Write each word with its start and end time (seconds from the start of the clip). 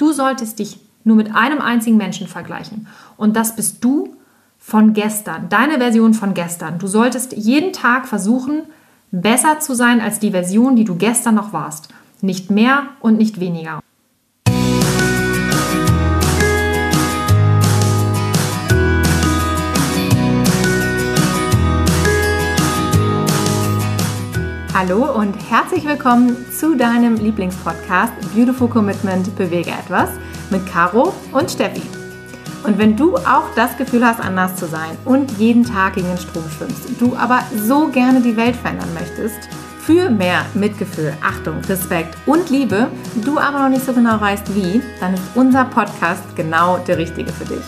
Du 0.00 0.12
solltest 0.12 0.58
dich 0.58 0.80
nur 1.04 1.14
mit 1.14 1.34
einem 1.34 1.60
einzigen 1.60 1.98
Menschen 1.98 2.26
vergleichen. 2.26 2.86
Und 3.18 3.36
das 3.36 3.54
bist 3.54 3.84
du 3.84 4.16
von 4.58 4.94
gestern, 4.94 5.50
deine 5.50 5.76
Version 5.76 6.14
von 6.14 6.32
gestern. 6.32 6.78
Du 6.78 6.86
solltest 6.86 7.34
jeden 7.34 7.74
Tag 7.74 8.08
versuchen, 8.08 8.62
besser 9.10 9.60
zu 9.60 9.74
sein 9.74 10.00
als 10.00 10.18
die 10.18 10.30
Version, 10.30 10.74
die 10.74 10.84
du 10.84 10.94
gestern 10.94 11.34
noch 11.34 11.52
warst. 11.52 11.88
Nicht 12.22 12.50
mehr 12.50 12.84
und 13.00 13.18
nicht 13.18 13.40
weniger. 13.40 13.79
Hallo 24.72 25.12
und 25.12 25.34
herzlich 25.50 25.84
willkommen 25.84 26.46
zu 26.52 26.76
deinem 26.76 27.16
Lieblingspodcast 27.16 28.12
Beautiful 28.32 28.68
Commitment 28.68 29.34
Bewege 29.34 29.70
etwas 29.70 30.10
mit 30.50 30.64
Caro 30.64 31.12
und 31.32 31.50
Steffi. 31.50 31.82
Und 32.62 32.78
wenn 32.78 32.96
du 32.96 33.16
auch 33.16 33.52
das 33.56 33.76
Gefühl 33.76 34.06
hast, 34.06 34.20
anders 34.20 34.54
zu 34.54 34.66
sein 34.66 34.96
und 35.04 35.32
jeden 35.38 35.64
Tag 35.64 35.94
gegen 35.94 36.06
den 36.06 36.18
Strom 36.18 36.48
schwimmst, 36.56 36.88
du 37.00 37.16
aber 37.16 37.42
so 37.56 37.88
gerne 37.88 38.20
die 38.20 38.36
Welt 38.36 38.54
verändern 38.54 38.94
möchtest, 38.94 39.48
für 39.80 40.08
mehr 40.08 40.46
Mitgefühl, 40.54 41.14
Achtung, 41.20 41.58
Respekt 41.68 42.16
und 42.26 42.48
Liebe, 42.48 42.86
du 43.24 43.40
aber 43.40 43.58
noch 43.64 43.70
nicht 43.70 43.84
so 43.84 43.92
genau 43.92 44.20
weißt 44.20 44.54
wie, 44.54 44.80
dann 45.00 45.14
ist 45.14 45.22
unser 45.34 45.64
Podcast 45.64 46.22
genau 46.36 46.78
der 46.78 46.96
richtige 46.96 47.32
für 47.32 47.44
dich. 47.44 47.64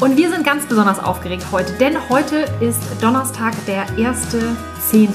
Und 0.00 0.16
wir 0.16 0.30
sind 0.30 0.46
ganz 0.46 0.64
besonders 0.64 0.98
aufgeregt 0.98 1.44
heute, 1.52 1.74
denn 1.74 2.08
heute 2.08 2.46
ist 2.60 2.80
Donnerstag, 3.02 3.52
der 3.66 3.86
1.10. 3.98 5.10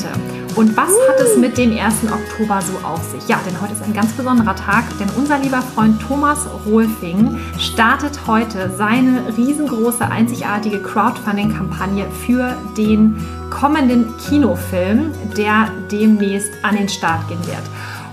Und 0.56 0.78
was 0.78 0.92
hat 1.10 1.20
es 1.20 1.36
mit 1.38 1.58
dem 1.58 1.76
1. 1.76 2.04
Oktober 2.04 2.62
so 2.62 2.78
auf 2.86 3.04
sich? 3.04 3.28
Ja, 3.28 3.40
denn 3.48 3.60
heute 3.60 3.74
ist 3.74 3.82
ein 3.82 3.96
ganz 3.96 4.14
besonderer 4.14 4.56
Tag, 4.56 4.84
denn 5.00 5.10
unser 5.18 5.40
lieber 5.40 5.64
Freund 5.64 6.00
Thomas 6.00 6.48
Rolfing 6.68 7.40
startet 7.58 8.28
heute 8.28 8.70
seine 8.78 9.24
riesengroße, 9.36 10.06
einzigartige 10.06 10.80
Crowdfunding-Kampagne 10.80 12.06
für 12.24 12.56
den 12.78 13.20
kommenden 13.50 14.16
Kinofilm, 14.18 15.14
der 15.36 15.70
demnächst 15.92 16.52
an 16.62 16.76
den 16.76 16.90
Start 16.90 17.28
gehen 17.28 17.44
wird. 17.48 17.64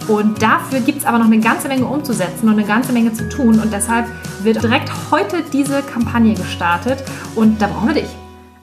Und 0.08 0.42
dafür 0.42 0.80
gibt 0.80 0.98
es 0.98 1.04
aber 1.04 1.18
noch 1.18 1.26
eine 1.26 1.40
ganze 1.40 1.68
Menge 1.68 1.86
umzusetzen 1.86 2.48
und 2.48 2.54
eine 2.58 2.64
ganze 2.64 2.92
Menge 2.92 3.12
zu 3.12 3.28
tun. 3.28 3.60
Und 3.60 3.72
deshalb 3.72 4.06
wird 4.42 4.62
direkt 4.62 4.90
heute 5.10 5.42
diese 5.52 5.82
Kampagne 5.82 6.34
gestartet. 6.34 7.02
Und 7.34 7.60
da 7.60 7.66
brauchen 7.68 7.88
wir 7.88 8.02
dich. 8.02 8.10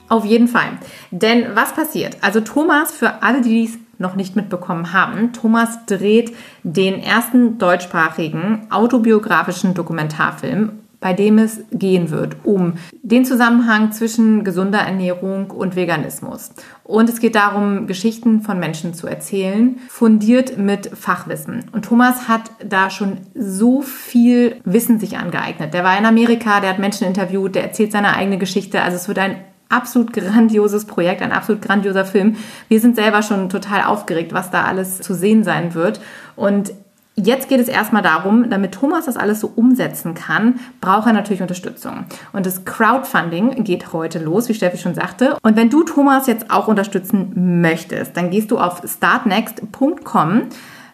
Auf 0.08 0.24
jeden 0.24 0.48
Fall. 0.48 0.78
Denn 1.10 1.54
was 1.54 1.72
passiert? 1.72 2.16
Also 2.20 2.40
Thomas, 2.40 2.92
für 2.92 3.22
alle, 3.22 3.42
die 3.42 3.50
dies 3.50 3.78
noch 3.98 4.16
nicht 4.16 4.34
mitbekommen 4.34 4.92
haben, 4.92 5.32
Thomas 5.32 5.86
dreht 5.86 6.34
den 6.64 7.00
ersten 7.00 7.58
deutschsprachigen 7.58 8.66
autobiografischen 8.70 9.74
Dokumentarfilm 9.74 10.79
bei 11.00 11.14
dem 11.14 11.38
es 11.38 11.60
gehen 11.72 12.10
wird 12.10 12.36
um 12.44 12.74
den 13.02 13.24
Zusammenhang 13.24 13.92
zwischen 13.92 14.44
gesunder 14.44 14.80
Ernährung 14.80 15.50
und 15.50 15.74
Veganismus. 15.74 16.50
Und 16.84 17.08
es 17.08 17.20
geht 17.20 17.34
darum, 17.34 17.86
Geschichten 17.86 18.42
von 18.42 18.58
Menschen 18.58 18.94
zu 18.94 19.06
erzählen, 19.06 19.78
fundiert 19.88 20.58
mit 20.58 20.86
Fachwissen. 20.88 21.64
Und 21.72 21.86
Thomas 21.86 22.28
hat 22.28 22.50
da 22.64 22.90
schon 22.90 23.18
so 23.34 23.80
viel 23.80 24.60
Wissen 24.64 25.00
sich 25.00 25.16
angeeignet. 25.16 25.72
Der 25.72 25.84
war 25.84 25.98
in 25.98 26.06
Amerika, 26.06 26.60
der 26.60 26.70
hat 26.70 26.78
Menschen 26.78 27.06
interviewt, 27.06 27.54
der 27.54 27.64
erzählt 27.64 27.92
seine 27.92 28.14
eigene 28.14 28.38
Geschichte. 28.38 28.82
Also 28.82 28.96
es 28.96 29.08
wird 29.08 29.18
ein 29.18 29.36
absolut 29.70 30.12
grandioses 30.12 30.84
Projekt, 30.84 31.22
ein 31.22 31.32
absolut 31.32 31.62
grandioser 31.62 32.04
Film. 32.04 32.36
Wir 32.68 32.80
sind 32.80 32.96
selber 32.96 33.22
schon 33.22 33.48
total 33.48 33.84
aufgeregt, 33.84 34.34
was 34.34 34.50
da 34.50 34.64
alles 34.64 35.00
zu 35.00 35.14
sehen 35.14 35.44
sein 35.44 35.74
wird. 35.74 36.00
Und 36.36 36.72
Jetzt 37.16 37.48
geht 37.48 37.60
es 37.60 37.68
erstmal 37.68 38.02
darum, 38.02 38.48
damit 38.48 38.72
Thomas 38.72 39.06
das 39.06 39.16
alles 39.16 39.40
so 39.40 39.52
umsetzen 39.54 40.14
kann, 40.14 40.60
braucht 40.80 41.06
er 41.06 41.12
natürlich 41.12 41.42
Unterstützung. 41.42 42.04
Und 42.32 42.46
das 42.46 42.64
Crowdfunding 42.64 43.64
geht 43.64 43.92
heute 43.92 44.18
los, 44.20 44.48
wie 44.48 44.54
Steffi 44.54 44.78
schon 44.78 44.94
sagte. 44.94 45.36
Und 45.42 45.56
wenn 45.56 45.70
du 45.70 45.82
Thomas 45.82 46.26
jetzt 46.28 46.50
auch 46.50 46.68
unterstützen 46.68 47.60
möchtest, 47.60 48.16
dann 48.16 48.30
gehst 48.30 48.50
du 48.50 48.58
auf 48.58 48.82
startnext.com 48.86 50.42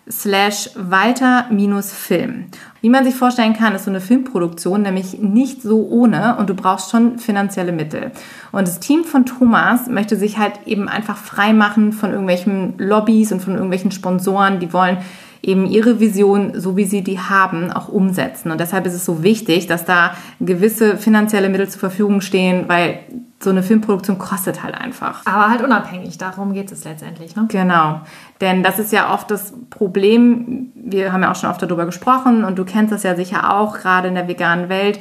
slash 0.08 0.70
Walter-Film. 0.76 2.46
Wie 2.80 2.88
man 2.88 3.04
sich 3.04 3.14
vorstellen 3.14 3.54
kann, 3.54 3.74
ist 3.74 3.84
so 3.84 3.90
eine 3.90 4.00
Filmproduktion 4.00 4.82
nämlich 4.82 5.18
nicht 5.18 5.62
so 5.62 5.86
ohne 5.88 6.36
und 6.38 6.48
du 6.48 6.54
brauchst 6.54 6.90
schon 6.90 7.18
finanzielle 7.18 7.72
Mittel. 7.72 8.12
Und 8.52 8.68
das 8.68 8.78
Team 8.78 9.04
von 9.04 9.26
Thomas 9.26 9.88
möchte 9.88 10.16
sich 10.16 10.38
halt 10.38 10.60
eben 10.66 10.88
einfach 10.88 11.16
frei 11.16 11.52
machen 11.52 11.92
von 11.92 12.10
irgendwelchen 12.10 12.74
Lobbys 12.78 13.32
und 13.32 13.40
von 13.40 13.54
irgendwelchen 13.54 13.90
Sponsoren, 13.90 14.60
die 14.60 14.72
wollen 14.72 14.98
eben 15.42 15.66
ihre 15.66 16.00
Vision, 16.00 16.52
so 16.54 16.76
wie 16.76 16.84
sie 16.84 17.02
die 17.02 17.18
haben, 17.18 17.70
auch 17.70 17.88
umsetzen. 17.88 18.50
Und 18.50 18.60
deshalb 18.60 18.86
ist 18.86 18.94
es 18.94 19.04
so 19.04 19.22
wichtig, 19.22 19.66
dass 19.66 19.84
da 19.84 20.16
gewisse 20.40 20.96
finanzielle 20.96 21.48
Mittel 21.48 21.68
zur 21.68 21.80
Verfügung 21.80 22.20
stehen, 22.20 22.64
weil 22.68 23.00
so 23.38 23.50
eine 23.50 23.62
Filmproduktion 23.62 24.18
kostet 24.18 24.62
halt 24.62 24.74
einfach. 24.74 25.22
Aber 25.26 25.50
halt 25.50 25.62
unabhängig, 25.62 26.16
darum 26.18 26.54
geht 26.54 26.72
es 26.72 26.84
letztendlich. 26.84 27.36
Ne? 27.36 27.46
Genau, 27.48 28.00
denn 28.40 28.62
das 28.62 28.78
ist 28.78 28.92
ja 28.92 29.12
oft 29.12 29.30
das 29.30 29.52
Problem, 29.70 30.72
wir 30.74 31.12
haben 31.12 31.22
ja 31.22 31.30
auch 31.30 31.36
schon 31.36 31.50
oft 31.50 31.62
darüber 31.62 31.84
gesprochen 31.84 32.44
und 32.44 32.58
du 32.58 32.64
kennst 32.64 32.92
das 32.92 33.02
ja 33.02 33.14
sicher 33.14 33.54
auch, 33.54 33.78
gerade 33.78 34.08
in 34.08 34.14
der 34.14 34.28
veganen 34.28 34.68
Welt. 34.68 34.98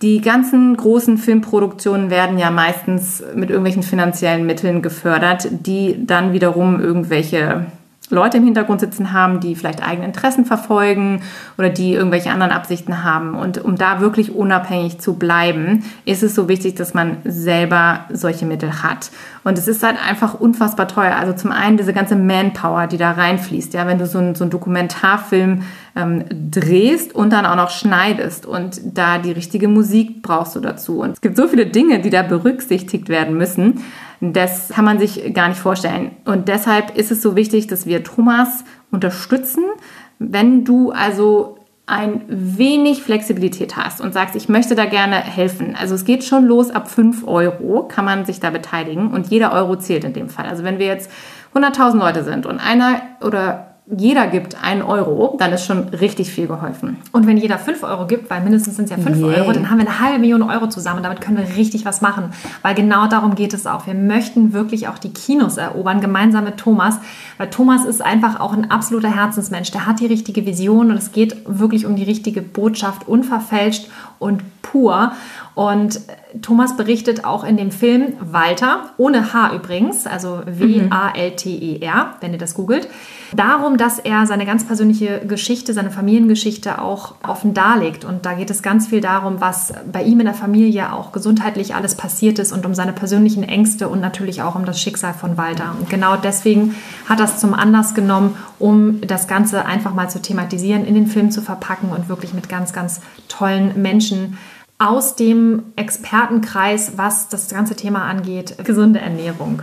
Die 0.00 0.20
ganzen 0.20 0.76
großen 0.76 1.18
Filmproduktionen 1.18 2.08
werden 2.08 2.38
ja 2.38 2.52
meistens 2.52 3.22
mit 3.34 3.50
irgendwelchen 3.50 3.82
finanziellen 3.82 4.46
Mitteln 4.46 4.80
gefördert, 4.80 5.48
die 5.50 6.06
dann 6.06 6.32
wiederum 6.32 6.80
irgendwelche 6.80 7.66
Leute 8.10 8.38
im 8.38 8.44
Hintergrund 8.44 8.80
sitzen 8.80 9.12
haben, 9.12 9.40
die 9.40 9.54
vielleicht 9.54 9.86
eigene 9.86 10.06
Interessen 10.06 10.44
verfolgen 10.44 11.22
oder 11.58 11.68
die 11.68 11.92
irgendwelche 11.94 12.30
anderen 12.30 12.52
Absichten 12.52 13.04
haben. 13.04 13.34
Und 13.34 13.64
um 13.64 13.76
da 13.76 14.00
wirklich 14.00 14.34
unabhängig 14.34 14.98
zu 14.98 15.14
bleiben, 15.14 15.84
ist 16.04 16.22
es 16.22 16.34
so 16.34 16.48
wichtig, 16.48 16.74
dass 16.74 16.94
man 16.94 17.18
selber 17.24 18.04
solche 18.10 18.46
Mittel 18.46 18.82
hat. 18.82 19.10
Und 19.44 19.58
es 19.58 19.68
ist 19.68 19.82
halt 19.82 19.96
einfach 20.06 20.34
unfassbar 20.34 20.88
teuer. 20.88 21.16
Also 21.16 21.32
zum 21.32 21.52
einen 21.52 21.76
diese 21.76 21.92
ganze 21.92 22.16
Manpower, 22.16 22.86
die 22.86 22.98
da 22.98 23.12
reinfließt. 23.12 23.74
Ja, 23.74 23.86
wenn 23.86 23.98
du 23.98 24.06
so 24.06 24.18
einen, 24.18 24.34
so 24.34 24.44
Dokumentarfilm 24.44 25.62
ähm, 25.96 26.24
drehst 26.50 27.14
und 27.14 27.32
dann 27.32 27.46
auch 27.46 27.56
noch 27.56 27.70
schneidest 27.70 28.46
und 28.46 28.80
da 28.84 29.18
die 29.18 29.32
richtige 29.32 29.68
Musik 29.68 30.22
brauchst 30.22 30.56
du 30.56 30.60
dazu. 30.60 31.00
Und 31.00 31.12
es 31.12 31.20
gibt 31.20 31.36
so 31.36 31.48
viele 31.48 31.66
Dinge, 31.66 32.00
die 32.00 32.10
da 32.10 32.22
berücksichtigt 32.22 33.08
werden 33.08 33.36
müssen. 33.36 33.82
Das 34.20 34.70
kann 34.70 34.84
man 34.84 34.98
sich 34.98 35.32
gar 35.32 35.48
nicht 35.48 35.60
vorstellen. 35.60 36.12
Und 36.24 36.48
deshalb 36.48 36.96
ist 36.96 37.10
es 37.10 37.22
so 37.22 37.36
wichtig, 37.36 37.66
dass 37.68 37.86
wir 37.86 38.02
Thomas 38.02 38.64
unterstützen. 38.90 39.64
Wenn 40.18 40.64
du 40.64 40.90
also 40.90 41.58
ein 41.86 42.22
wenig 42.28 43.02
Flexibilität 43.02 43.76
hast 43.76 44.02
und 44.02 44.12
sagst, 44.12 44.36
ich 44.36 44.50
möchte 44.50 44.74
da 44.74 44.84
gerne 44.84 45.16
helfen. 45.16 45.74
Also 45.74 45.94
es 45.94 46.04
geht 46.04 46.22
schon 46.22 46.44
los 46.44 46.70
ab 46.70 46.90
5 46.90 47.26
Euro, 47.26 47.84
kann 47.88 48.04
man 48.04 48.26
sich 48.26 48.40
da 48.40 48.50
beteiligen 48.50 49.10
und 49.10 49.28
jeder 49.28 49.52
Euro 49.52 49.76
zählt 49.76 50.04
in 50.04 50.12
dem 50.12 50.28
Fall. 50.28 50.46
Also 50.46 50.64
wenn 50.64 50.78
wir 50.78 50.86
jetzt 50.86 51.10
100.000 51.54 51.96
Leute 51.96 52.24
sind 52.24 52.44
und 52.44 52.60
einer 52.60 53.00
oder 53.22 53.67
jeder 53.96 54.26
gibt 54.26 54.62
einen 54.62 54.82
Euro, 54.82 55.36
dann 55.38 55.52
ist 55.52 55.64
schon 55.64 55.88
richtig 55.88 56.30
viel 56.30 56.46
geholfen. 56.46 56.98
Und 57.12 57.26
wenn 57.26 57.38
jeder 57.38 57.58
fünf 57.58 57.82
Euro 57.82 58.06
gibt, 58.06 58.28
weil 58.28 58.42
mindestens 58.42 58.76
sind 58.76 58.84
es 58.84 58.90
ja 58.90 58.98
fünf 58.98 59.18
yeah. 59.18 59.40
Euro, 59.40 59.52
dann 59.52 59.70
haben 59.70 59.78
wir 59.78 59.88
eine 59.88 60.00
halbe 60.00 60.18
Million 60.18 60.42
Euro 60.42 60.68
zusammen. 60.68 61.02
Damit 61.02 61.20
können 61.20 61.38
wir 61.38 61.56
richtig 61.56 61.86
was 61.86 62.02
machen. 62.02 62.32
Weil 62.62 62.74
genau 62.74 63.08
darum 63.08 63.34
geht 63.34 63.54
es 63.54 63.66
auch. 63.66 63.86
Wir 63.86 63.94
möchten 63.94 64.52
wirklich 64.52 64.88
auch 64.88 64.98
die 64.98 65.12
Kinos 65.12 65.56
erobern, 65.56 66.00
gemeinsam 66.00 66.44
mit 66.44 66.58
Thomas. 66.58 66.98
Weil 67.38 67.48
Thomas 67.48 67.86
ist 67.86 68.02
einfach 68.02 68.40
auch 68.40 68.52
ein 68.52 68.70
absoluter 68.70 69.14
Herzensmensch. 69.14 69.70
Der 69.70 69.86
hat 69.86 70.00
die 70.00 70.06
richtige 70.06 70.44
Vision 70.44 70.90
und 70.90 70.96
es 70.96 71.12
geht 71.12 71.36
wirklich 71.46 71.86
um 71.86 71.96
die 71.96 72.04
richtige 72.04 72.42
Botschaft, 72.42 73.08
unverfälscht 73.08 73.88
und 74.18 74.42
pur. 74.60 75.12
Und 75.58 76.02
Thomas 76.40 76.76
berichtet 76.76 77.24
auch 77.24 77.42
in 77.42 77.56
dem 77.56 77.72
Film 77.72 78.12
Walter, 78.20 78.90
ohne 78.96 79.32
H 79.32 79.56
übrigens, 79.56 80.06
also 80.06 80.42
W-A-L-T-E-R, 80.46 82.10
wenn 82.20 82.32
ihr 82.32 82.38
das 82.38 82.54
googelt, 82.54 82.86
darum, 83.32 83.76
dass 83.76 83.98
er 83.98 84.24
seine 84.26 84.46
ganz 84.46 84.64
persönliche 84.64 85.20
Geschichte, 85.26 85.74
seine 85.74 85.90
Familiengeschichte 85.90 86.80
auch 86.80 87.16
offen 87.26 87.54
darlegt. 87.54 88.04
Und 88.04 88.24
da 88.24 88.34
geht 88.34 88.50
es 88.50 88.62
ganz 88.62 88.86
viel 88.86 89.00
darum, 89.00 89.40
was 89.40 89.72
bei 89.92 90.04
ihm 90.04 90.20
in 90.20 90.26
der 90.26 90.34
Familie 90.34 90.92
auch 90.92 91.10
gesundheitlich 91.10 91.74
alles 91.74 91.96
passiert 91.96 92.38
ist 92.38 92.52
und 92.52 92.64
um 92.64 92.72
seine 92.72 92.92
persönlichen 92.92 93.42
Ängste 93.42 93.88
und 93.88 94.00
natürlich 94.00 94.42
auch 94.42 94.54
um 94.54 94.64
das 94.64 94.80
Schicksal 94.80 95.12
von 95.12 95.36
Walter. 95.36 95.74
Und 95.76 95.90
genau 95.90 96.14
deswegen 96.14 96.76
hat 97.08 97.18
das 97.18 97.40
zum 97.40 97.52
Anlass 97.52 97.96
genommen, 97.96 98.36
um 98.60 99.00
das 99.00 99.26
Ganze 99.26 99.66
einfach 99.66 99.92
mal 99.92 100.08
zu 100.08 100.22
thematisieren, 100.22 100.84
in 100.84 100.94
den 100.94 101.08
Film 101.08 101.32
zu 101.32 101.42
verpacken 101.42 101.90
und 101.90 102.08
wirklich 102.08 102.32
mit 102.32 102.48
ganz, 102.48 102.72
ganz 102.72 103.00
tollen 103.26 103.82
Menschen 103.82 104.38
aus 104.78 105.16
dem 105.16 105.64
Expertenkreis, 105.74 106.92
was 106.96 107.28
das 107.28 107.48
ganze 107.48 107.74
Thema 107.74 108.04
angeht, 108.04 108.56
gesunde 108.64 109.00
Ernährung. 109.00 109.62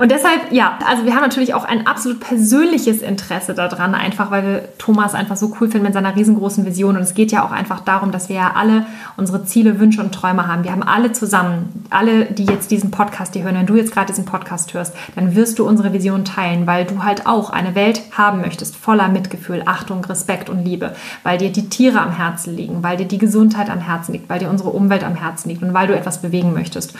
Und 0.00 0.10
deshalb, 0.10 0.50
ja, 0.50 0.78
also 0.88 1.04
wir 1.04 1.14
haben 1.14 1.20
natürlich 1.20 1.52
auch 1.52 1.64
ein 1.64 1.86
absolut 1.86 2.20
persönliches 2.20 3.02
Interesse 3.02 3.52
daran, 3.52 3.94
einfach 3.94 4.30
weil 4.30 4.42
wir 4.42 4.78
Thomas 4.78 5.14
einfach 5.14 5.36
so 5.36 5.54
cool 5.60 5.68
finden 5.68 5.84
mit 5.84 5.92
seiner 5.92 6.16
riesengroßen 6.16 6.64
Vision. 6.64 6.96
Und 6.96 7.02
es 7.02 7.12
geht 7.12 7.32
ja 7.32 7.44
auch 7.44 7.50
einfach 7.50 7.80
darum, 7.80 8.10
dass 8.10 8.30
wir 8.30 8.36
ja 8.36 8.52
alle 8.54 8.86
unsere 9.18 9.44
Ziele, 9.44 9.78
Wünsche 9.78 10.00
und 10.00 10.12
Träume 10.12 10.46
haben. 10.46 10.64
Wir 10.64 10.72
haben 10.72 10.82
alle 10.82 11.12
zusammen, 11.12 11.84
alle, 11.90 12.24
die 12.24 12.46
jetzt 12.46 12.70
diesen 12.70 12.90
Podcast 12.90 13.34
hier 13.34 13.42
hören, 13.42 13.56
wenn 13.56 13.66
du 13.66 13.76
jetzt 13.76 13.92
gerade 13.92 14.06
diesen 14.06 14.24
Podcast 14.24 14.72
hörst, 14.72 14.94
dann 15.16 15.36
wirst 15.36 15.58
du 15.58 15.68
unsere 15.68 15.92
Vision 15.92 16.24
teilen, 16.24 16.66
weil 16.66 16.86
du 16.86 17.02
halt 17.02 17.26
auch 17.26 17.50
eine 17.50 17.74
Welt 17.74 18.00
haben 18.16 18.40
möchtest, 18.40 18.76
voller 18.76 19.08
Mitgefühl, 19.08 19.64
Achtung, 19.66 20.02
Respekt 20.06 20.48
und 20.48 20.64
Liebe, 20.64 20.94
weil 21.24 21.36
dir 21.36 21.52
die 21.52 21.68
Tiere 21.68 22.00
am 22.00 22.12
Herzen 22.12 22.56
liegen, 22.56 22.82
weil 22.82 22.96
dir 22.96 23.06
die 23.06 23.18
Gesundheit 23.18 23.68
am 23.68 23.80
Herzen 23.80 24.12
liegt, 24.12 24.30
weil 24.30 24.38
dir 24.38 24.48
unsere 24.48 24.70
Umwelt 24.70 25.04
am 25.04 25.16
Herzen 25.16 25.50
liegt 25.50 25.62
und 25.62 25.74
weil 25.74 25.88
du 25.88 25.94
etwas 25.94 26.22
bewegen 26.22 26.54
möchtest. 26.54 26.94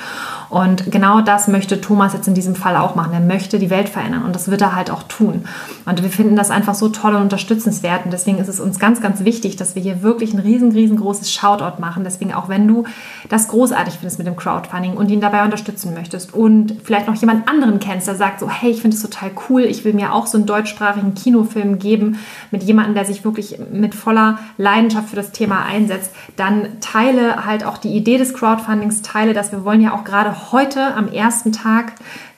Und 0.50 0.92
genau 0.92 1.22
das 1.22 1.48
möchte 1.48 1.80
Thomas 1.80 2.12
jetzt 2.12 2.28
in 2.28 2.34
diesem 2.34 2.54
Fall 2.54 2.76
auch 2.76 2.89
machen. 2.94 3.12
Er 3.12 3.20
möchte 3.20 3.58
die 3.58 3.70
Welt 3.70 3.88
verändern 3.88 4.24
und 4.24 4.34
das 4.34 4.50
wird 4.50 4.60
er 4.60 4.74
halt 4.74 4.90
auch 4.90 5.02
tun. 5.04 5.44
Und 5.86 6.02
wir 6.02 6.10
finden 6.10 6.36
das 6.36 6.50
einfach 6.50 6.74
so 6.74 6.88
toll 6.88 7.14
und 7.14 7.22
unterstützenswert 7.22 8.04
und 8.04 8.12
deswegen 8.12 8.38
ist 8.38 8.48
es 8.48 8.60
uns 8.60 8.78
ganz, 8.78 9.00
ganz 9.00 9.24
wichtig, 9.24 9.56
dass 9.56 9.74
wir 9.74 9.82
hier 9.82 10.02
wirklich 10.02 10.32
ein 10.32 10.38
riesen, 10.40 10.72
riesengroßes 10.72 11.32
Shoutout 11.32 11.80
machen. 11.80 12.04
Deswegen 12.04 12.34
auch 12.34 12.48
wenn 12.48 12.66
du 12.66 12.84
das 13.28 13.48
großartig 13.48 13.94
findest 13.94 14.18
mit 14.18 14.26
dem 14.26 14.36
Crowdfunding 14.36 14.94
und 14.94 15.10
ihn 15.10 15.20
dabei 15.20 15.44
unterstützen 15.44 15.94
möchtest 15.94 16.34
und 16.34 16.76
vielleicht 16.82 17.06
noch 17.06 17.14
jemand 17.16 17.48
anderen 17.48 17.80
kennst, 17.80 18.08
der 18.08 18.14
sagt 18.14 18.40
so, 18.40 18.48
hey, 18.48 18.70
ich 18.70 18.82
finde 18.82 18.96
es 18.96 19.02
total 19.02 19.30
cool, 19.48 19.62
ich 19.62 19.84
will 19.84 19.92
mir 19.92 20.12
auch 20.12 20.26
so 20.26 20.38
einen 20.38 20.46
deutschsprachigen 20.46 21.14
Kinofilm 21.14 21.78
geben 21.78 22.18
mit 22.50 22.62
jemandem, 22.62 22.94
der 22.94 23.04
sich 23.04 23.24
wirklich 23.24 23.58
mit 23.72 23.94
voller 23.94 24.38
Leidenschaft 24.56 25.10
für 25.10 25.16
das 25.16 25.32
Thema 25.32 25.64
einsetzt, 25.64 26.12
dann 26.36 26.80
teile 26.80 27.44
halt 27.44 27.64
auch 27.64 27.78
die 27.78 27.94
Idee 27.96 28.18
des 28.18 28.34
Crowdfundings, 28.34 29.02
teile 29.02 29.34
das. 29.34 29.52
Wir 29.52 29.64
wollen 29.64 29.80
ja 29.80 29.94
auch 29.94 30.04
gerade 30.04 30.52
heute 30.52 30.94
am 30.94 31.08
ersten 31.08 31.52
Tag 31.52 31.92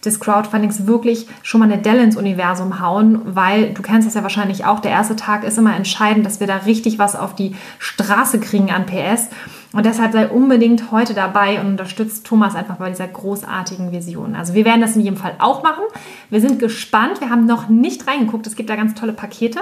des 0.05 0.19
Crowdfundings 0.19 0.87
wirklich 0.87 1.29
schon 1.43 1.61
mal 1.61 1.71
eine 1.71 1.81
Delle 1.81 2.03
ins 2.03 2.17
Universum 2.17 2.81
hauen, 2.81 3.21
weil 3.25 3.73
du 3.73 3.83
kennst 3.83 4.07
das 4.07 4.15
ja 4.15 4.23
wahrscheinlich 4.23 4.65
auch, 4.65 4.81
der 4.81 4.91
erste 4.91 5.17
Tag 5.17 5.45
ist 5.45 5.59
immer 5.59 5.77
entscheidend, 5.77 6.27
dass 6.27 6.41
wir 6.41 6.47
da 6.47 6.57
richtig 6.57 6.99
was 6.99 7.15
auf 7.15 7.35
die 7.35 7.55
Straße 7.79 8.41
kriegen 8.41 8.71
an 8.71 8.87
PS. 8.87 9.29
Und 9.73 9.87
deshalb 9.87 10.13
sei 10.13 10.29
unbedingt 10.29 10.91
heute 10.91 11.15
dabei 11.15 11.61
und 11.61 11.67
unterstützt 11.67 12.27
Thomas 12.27 12.55
einfach 12.55 12.77
bei 12.77 12.91
dieser 12.91 13.09
großartigen 13.09 13.91
Vision. 13.91 14.35
Also 14.35 14.55
wir 14.55 14.65
werden 14.65 14.83
das 14.83 14.97
in 14.97 15.03
jedem 15.03 15.17
Fall 15.17 15.35
auch 15.39 15.63
machen. 15.63 15.85
Wir 16.29 16.41
sind 16.41 16.59
gespannt. 16.59 17.21
Wir 17.21 17.31
haben 17.31 17.47
noch 17.47 17.69
nicht 17.69 18.07
reingeguckt. 18.07 18.47
Es 18.47 18.57
gibt 18.57 18.69
da 18.69 18.77
ganz 18.77 18.95
tolle 18.95 19.15
Pakete. 19.15 19.61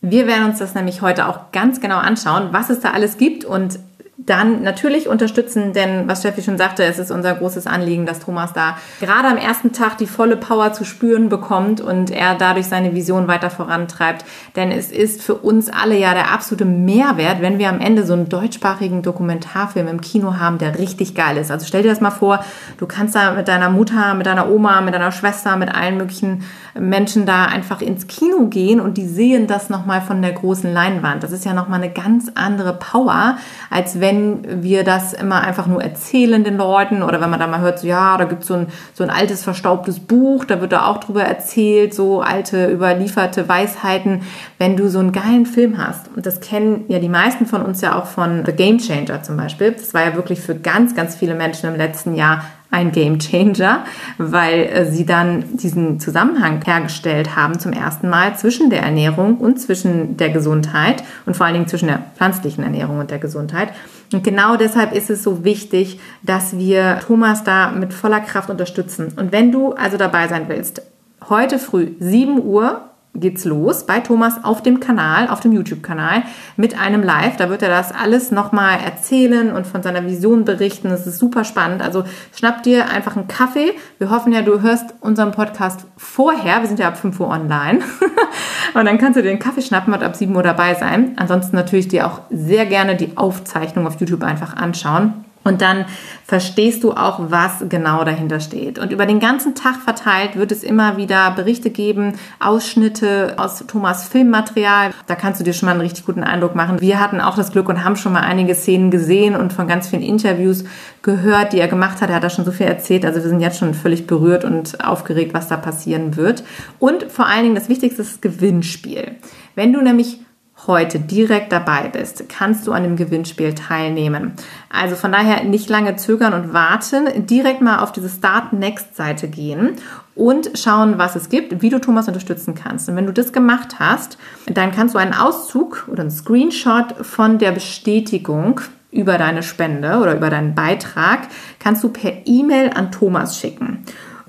Wir 0.00 0.26
werden 0.26 0.50
uns 0.50 0.58
das 0.58 0.74
nämlich 0.74 1.00
heute 1.00 1.28
auch 1.28 1.52
ganz 1.52 1.80
genau 1.80 1.96
anschauen, 1.96 2.48
was 2.50 2.70
es 2.70 2.80
da 2.80 2.90
alles 2.90 3.16
gibt 3.16 3.44
und 3.44 3.78
dann 4.16 4.62
natürlich 4.62 5.08
unterstützen, 5.08 5.72
denn 5.72 6.06
was 6.06 6.20
Steffi 6.20 6.42
schon 6.42 6.56
sagte, 6.56 6.84
es 6.84 7.00
ist 7.00 7.10
unser 7.10 7.34
großes 7.34 7.66
Anliegen, 7.66 8.06
dass 8.06 8.20
Thomas 8.20 8.52
da 8.52 8.78
gerade 9.00 9.26
am 9.26 9.36
ersten 9.36 9.72
Tag 9.72 9.98
die 9.98 10.06
volle 10.06 10.36
Power 10.36 10.72
zu 10.72 10.84
spüren 10.84 11.28
bekommt 11.28 11.80
und 11.80 12.10
er 12.12 12.36
dadurch 12.36 12.66
seine 12.66 12.94
Vision 12.94 13.26
weiter 13.26 13.50
vorantreibt. 13.50 14.24
Denn 14.54 14.70
es 14.70 14.92
ist 14.92 15.20
für 15.20 15.34
uns 15.34 15.68
alle 15.68 15.98
ja 15.98 16.14
der 16.14 16.30
absolute 16.30 16.64
Mehrwert, 16.64 17.42
wenn 17.42 17.58
wir 17.58 17.68
am 17.68 17.80
Ende 17.80 18.06
so 18.06 18.12
einen 18.12 18.28
deutschsprachigen 18.28 19.02
Dokumentarfilm 19.02 19.88
im 19.88 20.00
Kino 20.00 20.38
haben, 20.38 20.58
der 20.58 20.78
richtig 20.78 21.16
geil 21.16 21.36
ist. 21.36 21.50
Also 21.50 21.66
stell 21.66 21.82
dir 21.82 21.90
das 21.90 22.00
mal 22.00 22.12
vor, 22.12 22.44
du 22.78 22.86
kannst 22.86 23.16
da 23.16 23.32
mit 23.32 23.48
deiner 23.48 23.70
Mutter, 23.70 24.14
mit 24.14 24.26
deiner 24.26 24.48
Oma, 24.48 24.80
mit 24.80 24.94
deiner 24.94 25.10
Schwester, 25.10 25.56
mit 25.56 25.74
allen 25.74 25.96
möglichen 25.96 26.44
Menschen 26.78 27.24
da 27.24 27.44
einfach 27.44 27.80
ins 27.80 28.06
Kino 28.06 28.46
gehen 28.46 28.80
und 28.80 28.96
die 28.96 29.06
sehen 29.06 29.46
das 29.46 29.70
nochmal 29.70 30.00
von 30.00 30.20
der 30.22 30.32
großen 30.32 30.72
Leinwand. 30.72 31.22
Das 31.22 31.32
ist 31.32 31.44
ja 31.44 31.54
nochmal 31.54 31.82
eine 31.82 31.92
ganz 31.92 32.32
andere 32.34 32.74
Power, 32.74 33.36
als 33.70 34.00
wenn 34.00 34.62
wir 34.62 34.84
das 34.84 35.12
immer 35.12 35.42
einfach 35.42 35.66
nur 35.66 35.82
erzählen 35.82 36.42
den 36.42 36.56
Leuten 36.56 37.02
oder 37.02 37.20
wenn 37.20 37.30
man 37.30 37.38
da 37.38 37.46
mal 37.46 37.60
hört, 37.60 37.78
so 37.78 37.86
ja, 37.86 38.16
da 38.16 38.24
gibt 38.24 38.42
es 38.42 38.48
so 38.48 38.54
ein, 38.54 38.66
so 38.92 39.04
ein 39.04 39.10
altes, 39.10 39.44
verstaubtes 39.44 40.00
Buch, 40.00 40.44
da 40.44 40.60
wird 40.60 40.72
da 40.72 40.86
auch 40.86 40.98
drüber 40.98 41.22
erzählt, 41.22 41.94
so 41.94 42.20
alte, 42.20 42.70
überlieferte 42.70 43.48
Weisheiten. 43.48 44.22
Wenn 44.58 44.76
du 44.76 44.88
so 44.88 44.98
einen 44.98 45.12
geilen 45.12 45.46
Film 45.46 45.78
hast, 45.78 46.08
und 46.16 46.26
das 46.26 46.40
kennen 46.40 46.84
ja 46.88 46.98
die 46.98 47.08
meisten 47.08 47.46
von 47.46 47.62
uns 47.62 47.80
ja 47.80 47.98
auch 47.98 48.06
von 48.06 48.44
The 48.44 48.52
Game 48.52 48.78
Changer 48.78 49.22
zum 49.22 49.36
Beispiel, 49.36 49.72
das 49.72 49.94
war 49.94 50.04
ja 50.04 50.14
wirklich 50.14 50.40
für 50.40 50.54
ganz, 50.54 50.94
ganz 50.94 51.14
viele 51.14 51.34
Menschen 51.34 51.68
im 51.68 51.76
letzten 51.76 52.14
Jahr 52.14 52.44
ein 52.74 52.90
Game 52.90 53.20
Changer, 53.20 53.84
weil 54.18 54.64
äh, 54.64 54.90
sie 54.90 55.06
dann 55.06 55.44
diesen 55.56 56.00
Zusammenhang 56.00 56.60
hergestellt 56.62 57.36
haben 57.36 57.58
zum 57.58 57.72
ersten 57.72 58.08
Mal 58.08 58.36
zwischen 58.36 58.68
der 58.68 58.82
Ernährung 58.82 59.38
und 59.38 59.60
zwischen 59.60 60.16
der 60.16 60.30
Gesundheit 60.30 61.04
und 61.24 61.36
vor 61.36 61.46
allen 61.46 61.54
Dingen 61.54 61.68
zwischen 61.68 61.86
der 61.86 62.02
pflanzlichen 62.16 62.64
Ernährung 62.64 62.98
und 62.98 63.10
der 63.10 63.18
Gesundheit. 63.18 63.68
Und 64.12 64.24
genau 64.24 64.56
deshalb 64.56 64.92
ist 64.92 65.08
es 65.08 65.22
so 65.22 65.44
wichtig, 65.44 66.00
dass 66.22 66.58
wir 66.58 66.98
Thomas 67.06 67.44
da 67.44 67.70
mit 67.70 67.94
voller 67.94 68.20
Kraft 68.20 68.50
unterstützen. 68.50 69.12
Und 69.16 69.30
wenn 69.30 69.52
du 69.52 69.72
also 69.72 69.96
dabei 69.96 70.26
sein 70.26 70.44
willst, 70.48 70.82
heute 71.28 71.58
früh 71.60 71.92
7 72.00 72.42
Uhr 72.42 72.82
geht's 73.14 73.44
los 73.44 73.86
bei 73.86 74.00
Thomas 74.00 74.42
auf 74.42 74.62
dem 74.62 74.80
Kanal, 74.80 75.28
auf 75.28 75.40
dem 75.40 75.52
YouTube-Kanal 75.52 76.24
mit 76.56 76.78
einem 76.78 77.02
Live. 77.02 77.36
Da 77.36 77.48
wird 77.48 77.62
er 77.62 77.68
das 77.68 77.92
alles 77.92 78.30
nochmal 78.30 78.78
erzählen 78.84 79.52
und 79.52 79.66
von 79.66 79.82
seiner 79.82 80.04
Vision 80.04 80.44
berichten. 80.44 80.88
Das 80.88 81.06
ist 81.06 81.18
super 81.18 81.44
spannend. 81.44 81.82
Also 81.82 82.04
schnapp 82.36 82.62
dir 82.62 82.90
einfach 82.90 83.16
einen 83.16 83.28
Kaffee. 83.28 83.72
Wir 83.98 84.10
hoffen 84.10 84.32
ja, 84.32 84.42
du 84.42 84.60
hörst 84.62 84.94
unseren 85.00 85.32
Podcast 85.32 85.86
vorher. 85.96 86.60
Wir 86.60 86.66
sind 86.66 86.78
ja 86.78 86.88
ab 86.88 86.98
5 86.98 87.18
Uhr 87.20 87.28
online. 87.28 87.80
und 88.74 88.84
dann 88.84 88.98
kannst 88.98 89.16
du 89.16 89.22
dir 89.22 89.28
den 89.28 89.38
Kaffee 89.38 89.62
schnappen 89.62 89.94
und 89.94 90.02
ab 90.02 90.16
7 90.16 90.34
Uhr 90.34 90.42
dabei 90.42 90.74
sein. 90.74 91.12
Ansonsten 91.16 91.56
natürlich 91.56 91.88
dir 91.88 92.06
auch 92.06 92.20
sehr 92.30 92.66
gerne 92.66 92.96
die 92.96 93.16
Aufzeichnung 93.16 93.86
auf 93.86 94.00
YouTube 94.00 94.24
einfach 94.24 94.56
anschauen. 94.56 95.24
Und 95.44 95.60
dann 95.60 95.84
verstehst 96.24 96.82
du 96.82 96.92
auch, 96.92 97.20
was 97.28 97.64
genau 97.68 98.02
dahinter 98.02 98.40
steht. 98.40 98.78
Und 98.78 98.90
über 98.90 99.04
den 99.04 99.20
ganzen 99.20 99.54
Tag 99.54 99.76
verteilt 99.76 100.36
wird 100.36 100.50
es 100.50 100.64
immer 100.64 100.96
wieder 100.96 101.30
Berichte 101.32 101.68
geben, 101.68 102.14
Ausschnitte 102.40 103.34
aus 103.36 103.62
Thomas 103.68 104.08
Filmmaterial. 104.08 104.92
Da 105.06 105.14
kannst 105.16 105.40
du 105.40 105.44
dir 105.44 105.52
schon 105.52 105.66
mal 105.66 105.72
einen 105.72 105.82
richtig 105.82 106.06
guten 106.06 106.24
Eindruck 106.24 106.54
machen. 106.54 106.80
Wir 106.80 106.98
hatten 106.98 107.20
auch 107.20 107.36
das 107.36 107.52
Glück 107.52 107.68
und 107.68 107.84
haben 107.84 107.96
schon 107.96 108.14
mal 108.14 108.22
einige 108.22 108.54
Szenen 108.54 108.90
gesehen 108.90 109.36
und 109.36 109.52
von 109.52 109.68
ganz 109.68 109.88
vielen 109.88 110.02
Interviews 110.02 110.64
gehört, 111.02 111.52
die 111.52 111.60
er 111.60 111.68
gemacht 111.68 112.00
hat. 112.00 112.08
Er 112.08 112.16
hat 112.16 112.24
da 112.24 112.30
schon 112.30 112.46
so 112.46 112.52
viel 112.52 112.66
erzählt. 112.66 113.04
Also 113.04 113.22
wir 113.22 113.28
sind 113.28 113.40
jetzt 113.40 113.58
schon 113.58 113.74
völlig 113.74 114.06
berührt 114.06 114.44
und 114.44 114.82
aufgeregt, 114.82 115.34
was 115.34 115.48
da 115.48 115.58
passieren 115.58 116.16
wird. 116.16 116.42
Und 116.78 117.04
vor 117.12 117.26
allen 117.26 117.42
Dingen 117.42 117.54
das 117.54 117.68
Wichtigste 117.68 118.00
ist 118.00 118.12
das 118.14 118.20
Gewinnspiel. 118.22 119.16
Wenn 119.54 119.74
du 119.74 119.82
nämlich 119.82 120.23
heute 120.66 120.98
direkt 120.98 121.52
dabei 121.52 121.88
bist, 121.88 122.28
kannst 122.28 122.66
du 122.66 122.72
an 122.72 122.82
dem 122.82 122.96
Gewinnspiel 122.96 123.54
teilnehmen. 123.54 124.32
Also 124.70 124.96
von 124.96 125.12
daher 125.12 125.44
nicht 125.44 125.68
lange 125.68 125.96
zögern 125.96 126.32
und 126.32 126.52
warten, 126.52 127.26
direkt 127.26 127.60
mal 127.60 127.80
auf 127.80 127.92
diese 127.92 128.08
Start 128.08 128.52
Next 128.52 128.96
Seite 128.96 129.28
gehen 129.28 129.76
und 130.14 130.58
schauen, 130.58 130.98
was 130.98 131.16
es 131.16 131.28
gibt, 131.28 131.62
wie 131.62 131.70
du 131.70 131.80
Thomas 131.80 132.08
unterstützen 132.08 132.54
kannst. 132.54 132.88
Und 132.88 132.96
wenn 132.96 133.06
du 133.06 133.12
das 133.12 133.32
gemacht 133.32 133.78
hast, 133.78 134.18
dann 134.46 134.72
kannst 134.72 134.94
du 134.94 134.98
einen 134.98 135.14
Auszug 135.14 135.88
oder 135.90 136.02
einen 136.02 136.10
Screenshot 136.10 136.94
von 137.04 137.38
der 137.38 137.52
Bestätigung 137.52 138.60
über 138.90 139.18
deine 139.18 139.42
Spende 139.42 139.98
oder 139.98 140.16
über 140.16 140.30
deinen 140.30 140.54
Beitrag 140.54 141.20
kannst 141.58 141.82
du 141.82 141.88
per 141.88 142.12
E-Mail 142.26 142.70
an 142.74 142.92
Thomas 142.92 143.38
schicken. 143.38 143.84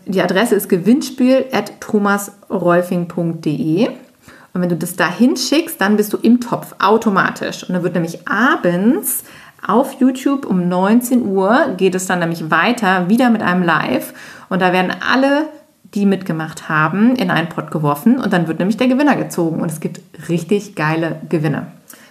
Die 0.08 0.22
Adresse 0.22 0.56
ist 0.56 0.70
gewinnspiel 0.70 1.46
at 1.52 1.82
thomasrolfing.de 1.82 3.90
und 4.56 4.62
wenn 4.62 4.69
du 4.69 4.78
das 4.78 4.96
da 4.96 5.12
hinschickst, 5.12 5.81
dann 5.81 5.98
bist 5.98 6.13
du 6.13 6.18
im 6.18 6.40
Topf 6.40 6.75
automatisch. 6.80 7.63
Und 7.63 7.75
dann 7.75 7.84
wird 7.84 7.94
nämlich 7.94 8.25
abends 8.25 9.25
auf 9.68 10.00
YouTube 10.00 10.46
um 10.46 10.70
19 10.70 11.25
Uhr 11.25 11.74
geht 11.75 11.94
es 11.94 12.06
dann 12.06 12.20
nämlich 12.20 12.50
weiter, 12.50 13.10
wieder 13.10 13.29
mit 13.29 13.41
einem 13.41 13.63
Live. 13.63 14.13
Und 14.48 14.62
da 14.62 14.72
werden 14.72 14.94
alle, 15.12 15.50
die 15.94 16.06
mitgemacht 16.06 16.70
haben, 16.70 17.18
in 17.18 17.32
einen 17.32 17.50
Pot 17.50 17.70
geworfen. 17.70 18.18
Und 18.18 18.32
dann 18.32 18.48
wird 18.48 18.60
nämlich 18.60 18.77
der 18.77 18.88
Gewinner 18.88 19.18
gezogen. 19.18 19.60
Und 19.60 19.70
es 19.70 19.82
gibt 19.82 20.00
richtig 20.29 20.75
geile 20.75 21.20
Gewinne. 21.27 21.68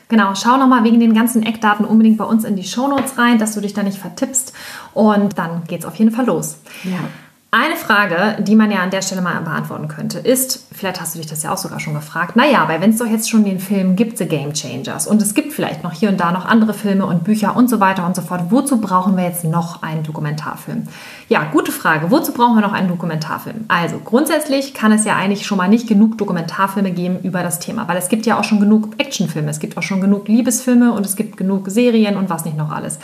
Genau, 0.09 0.35
schau 0.35 0.59
nochmal 0.59 0.85
wegen 0.85 1.01
den 1.01 1.15
ganzen 1.15 1.45
Eckdaten 1.45 1.87
unbedingt 1.87 2.19
bei 2.19 2.25
uns 2.25 2.45
in 2.45 2.57
die 2.57 2.65
Shownotes 2.65 3.17
rein, 3.17 3.39
dass 3.39 3.55
du 3.55 3.63
dich 3.63 3.73
da 3.73 3.83
nicht 3.83 3.97
vertippst. 3.97 4.53
Und 4.93 5.39
dann 5.39 5.65
geht's 5.67 5.87
auf 5.87 5.95
jeden 5.95 6.11
Fall 6.11 6.27
los. 6.27 6.59
Ja. 6.83 6.99
Eine 7.57 7.77
Frage, 7.77 8.43
die 8.43 8.57
man 8.57 8.73
ja 8.73 8.81
an 8.81 8.91
der 8.91 9.01
Stelle 9.01 9.23
mal 9.23 9.41
beantworten 9.41 9.87
könnte, 9.87 10.19
ist, 10.19 10.64
vielleicht 10.75 11.01
hast 11.01 11.15
du 11.15 11.21
dich 11.21 11.29
das 11.29 11.43
ja 11.43 11.53
auch 11.53 11.57
sogar 11.57 11.79
schon 11.79 11.95
gefragt, 11.95 12.35
naja, 12.35 12.65
weil 12.67 12.81
wenn 12.81 12.91
es 12.91 12.99
doch 12.99 13.07
jetzt 13.07 13.31
schon 13.31 13.45
den 13.45 13.61
Film 13.61 13.95
gibt, 13.95 14.19
The 14.19 14.27
Game 14.27 14.53
Changers, 14.53 15.07
und 15.07 15.23
es 15.23 15.33
gibt 15.33 15.53
vielleicht 15.53 15.85
noch 15.85 15.93
hier 15.93 16.09
und 16.09 16.19
da 16.19 16.33
noch 16.33 16.45
andere 16.45 16.75
Filme 16.75 17.07
und 17.07 17.23
Bücher 17.23 17.57
und 17.57 17.71
so 17.71 17.79
weiter 17.79 18.05
und 18.05 18.17
so 18.17 18.23
fort, 18.23 18.47
wozu 18.51 18.81
brauchen 18.81 19.17
wir 19.17 19.25
jetzt 19.25 19.45
noch 19.45 19.83
einen 19.83 20.03
Dokumentarfilm? 20.03 20.89
Ja, 21.29 21.45
gute 21.45 21.71
Frage. 21.71 22.11
Wozu 22.11 22.33
brauchen 22.33 22.57
wir 22.57 22.61
noch 22.61 22.73
einen 22.73 22.89
Dokumentarfilm? 22.89 23.65
Also 23.69 23.99
grundsätzlich 23.99 24.75
kann 24.75 24.91
es 24.91 25.05
ja 25.05 25.15
eigentlich 25.17 25.47
schon 25.47 25.59
mal 25.59 25.69
nicht 25.69 25.87
genug 25.87 26.19
Dokumentarfilme 26.19 26.91
geben 26.91 27.21
über 27.23 27.43
das 27.43 27.61
Thema, 27.61 27.87
weil 27.87 27.97
es 27.97 28.09
gibt 28.09 28.27
ja 28.27 28.39
auch 28.39 28.45
schon 28.45 28.59
genug 28.61 28.99
Actionfilme, 28.99 29.51
es 29.51 29.61
gibt 29.61 29.79
auch 29.79 29.83
schon 29.83 30.01
genug 30.01 30.27
Liebesfilme 30.27 30.93
und 30.93 31.07
es 31.07 31.15
gibt 31.15 31.37
genug 31.37 31.71
Serien 31.71 32.17
und 32.17 32.31
was 32.31 32.45
nicht 32.45 32.57
noch 32.57 32.71
alles. 32.71 32.99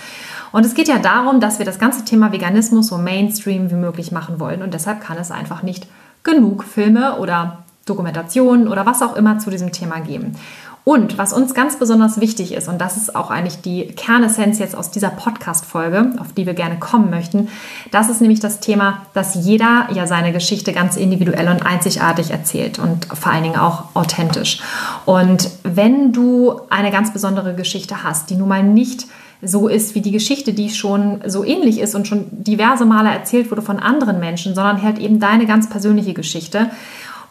Und 0.52 0.66
es 0.66 0.74
geht 0.74 0.88
ja 0.88 0.98
darum, 0.98 1.38
dass 1.38 1.58
wir 1.58 1.66
das 1.66 1.78
ganze 1.78 2.04
Thema 2.04 2.32
Veganismus 2.32 2.88
so 2.88 2.98
Mainstream 2.98 3.70
wie 3.70 3.76
möglich 3.76 4.10
machen 4.10 4.40
wollen. 4.40 4.62
Und 4.62 4.74
deshalb 4.74 5.00
kann 5.00 5.16
es 5.16 5.30
einfach 5.30 5.62
nicht 5.62 5.86
genug 6.22 6.64
Filme 6.64 7.18
oder 7.18 7.64
Dokumentationen 7.86 8.68
oder 8.68 8.86
was 8.86 9.02
auch 9.02 9.16
immer 9.16 9.38
zu 9.38 9.50
diesem 9.50 9.72
Thema 9.72 10.00
geben. 10.00 10.36
Und 10.82 11.18
was 11.18 11.34
uns 11.34 11.52
ganz 11.52 11.78
besonders 11.78 12.20
wichtig 12.20 12.52
ist, 12.52 12.66
und 12.66 12.80
das 12.80 12.96
ist 12.96 13.14
auch 13.14 13.30
eigentlich 13.30 13.60
die 13.60 13.88
Kernessenz 13.88 14.58
jetzt 14.58 14.74
aus 14.74 14.90
dieser 14.90 15.10
Podcast-Folge, 15.10 16.12
auf 16.18 16.32
die 16.32 16.46
wir 16.46 16.54
gerne 16.54 16.78
kommen 16.78 17.10
möchten, 17.10 17.48
das 17.90 18.08
ist 18.08 18.22
nämlich 18.22 18.40
das 18.40 18.60
Thema, 18.60 19.02
dass 19.12 19.34
jeder 19.34 19.88
ja 19.92 20.06
seine 20.06 20.32
Geschichte 20.32 20.72
ganz 20.72 20.96
individuell 20.96 21.48
und 21.48 21.66
einzigartig 21.66 22.30
erzählt 22.30 22.78
und 22.78 23.04
vor 23.04 23.30
allen 23.30 23.42
Dingen 23.42 23.58
auch 23.58 23.94
authentisch. 23.94 24.60
Und 25.04 25.50
wenn 25.64 26.12
du 26.12 26.62
eine 26.70 26.90
ganz 26.90 27.12
besondere 27.12 27.54
Geschichte 27.54 28.02
hast, 28.02 28.30
die 28.30 28.36
nun 28.36 28.48
mal 28.48 28.62
nicht 28.62 29.06
so 29.42 29.68
ist 29.68 29.94
wie 29.94 30.00
die 30.00 30.12
Geschichte, 30.12 30.52
die 30.52 30.70
schon 30.70 31.22
so 31.26 31.44
ähnlich 31.44 31.80
ist 31.80 31.94
und 31.94 32.06
schon 32.06 32.26
diverse 32.30 32.84
Male 32.84 33.10
erzählt 33.10 33.50
wurde 33.50 33.62
von 33.62 33.78
anderen 33.78 34.20
Menschen, 34.20 34.54
sondern 34.54 34.82
halt 34.82 34.98
eben 34.98 35.20
deine 35.20 35.46
ganz 35.46 35.68
persönliche 35.68 36.14
Geschichte, 36.14 36.70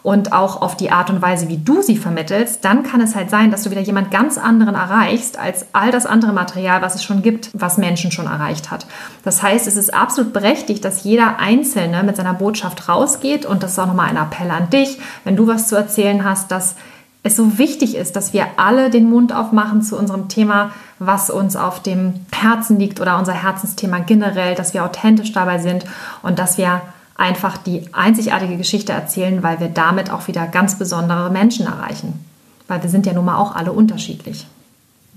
und 0.01 0.31
auch 0.31 0.61
auf 0.61 0.77
die 0.77 0.91
Art 0.91 1.09
und 1.09 1.21
Weise, 1.21 1.49
wie 1.49 1.57
du 1.57 1.81
sie 1.81 1.97
vermittelst, 1.97 2.63
dann 2.63 2.83
kann 2.83 3.01
es 3.01 3.15
halt 3.15 3.29
sein, 3.29 3.51
dass 3.51 3.63
du 3.63 3.71
wieder 3.71 3.81
jemand 3.81 4.11
ganz 4.11 4.37
anderen 4.37 4.75
erreichst 4.75 5.37
als 5.37 5.65
all 5.73 5.91
das 5.91 6.05
andere 6.05 6.31
Material, 6.31 6.81
was 6.81 6.95
es 6.95 7.03
schon 7.03 7.21
gibt, 7.21 7.49
was 7.53 7.77
Menschen 7.77 8.11
schon 8.11 8.25
erreicht 8.25 8.71
hat. 8.71 8.85
Das 9.23 9.43
heißt, 9.43 9.67
es 9.67 9.75
ist 9.75 9.93
absolut 9.93 10.31
berechtigt, 10.31 10.85
dass 10.85 11.03
jeder 11.03 11.39
Einzelne 11.39 12.03
mit 12.03 12.15
seiner 12.15 12.33
Botschaft 12.33 12.87
rausgeht 12.87 13.45
und 13.45 13.61
das 13.61 13.73
ist 13.73 13.79
auch 13.79 13.87
nochmal 13.87 14.09
ein 14.09 14.17
Appell 14.17 14.49
an 14.51 14.69
dich, 14.69 14.99
wenn 15.25 15.35
du 15.35 15.47
was 15.47 15.67
zu 15.67 15.75
erzählen 15.75 16.23
hast, 16.23 16.49
dass 16.51 16.75
es 17.23 17.35
so 17.35 17.57
wichtig 17.57 17.95
ist, 17.95 18.15
dass 18.15 18.33
wir 18.33 18.45
alle 18.57 18.89
den 18.89 19.09
Mund 19.09 19.33
aufmachen 19.35 19.81
zu 19.81 19.97
unserem 19.97 20.29
Thema, 20.29 20.71
was 20.99 21.29
uns 21.29 21.55
auf 21.55 21.81
dem 21.81 22.13
Herzen 22.31 22.79
liegt 22.79 23.01
oder 23.01 23.17
unser 23.19 23.33
Herzensthema 23.33 23.99
generell, 23.99 24.55
dass 24.55 24.73
wir 24.73 24.85
authentisch 24.85 25.33
dabei 25.33 25.59
sind 25.59 25.85
und 26.23 26.39
dass 26.39 26.57
wir 26.57 26.81
einfach 27.17 27.57
die 27.57 27.83
einzigartige 27.91 28.55
Geschichte 28.55 28.93
erzählen, 28.93 29.43
weil 29.43 29.59
wir 29.59 29.67
damit 29.67 30.11
auch 30.11 30.27
wieder 30.27 30.47
ganz 30.47 30.79
besondere 30.79 31.29
Menschen 31.29 31.65
erreichen. 31.65 32.25
Weil 32.69 32.81
wir 32.81 32.89
sind 32.89 33.05
ja 33.05 33.13
nun 33.13 33.25
mal 33.25 33.37
auch 33.37 33.55
alle 33.55 33.73
unterschiedlich. 33.73 34.47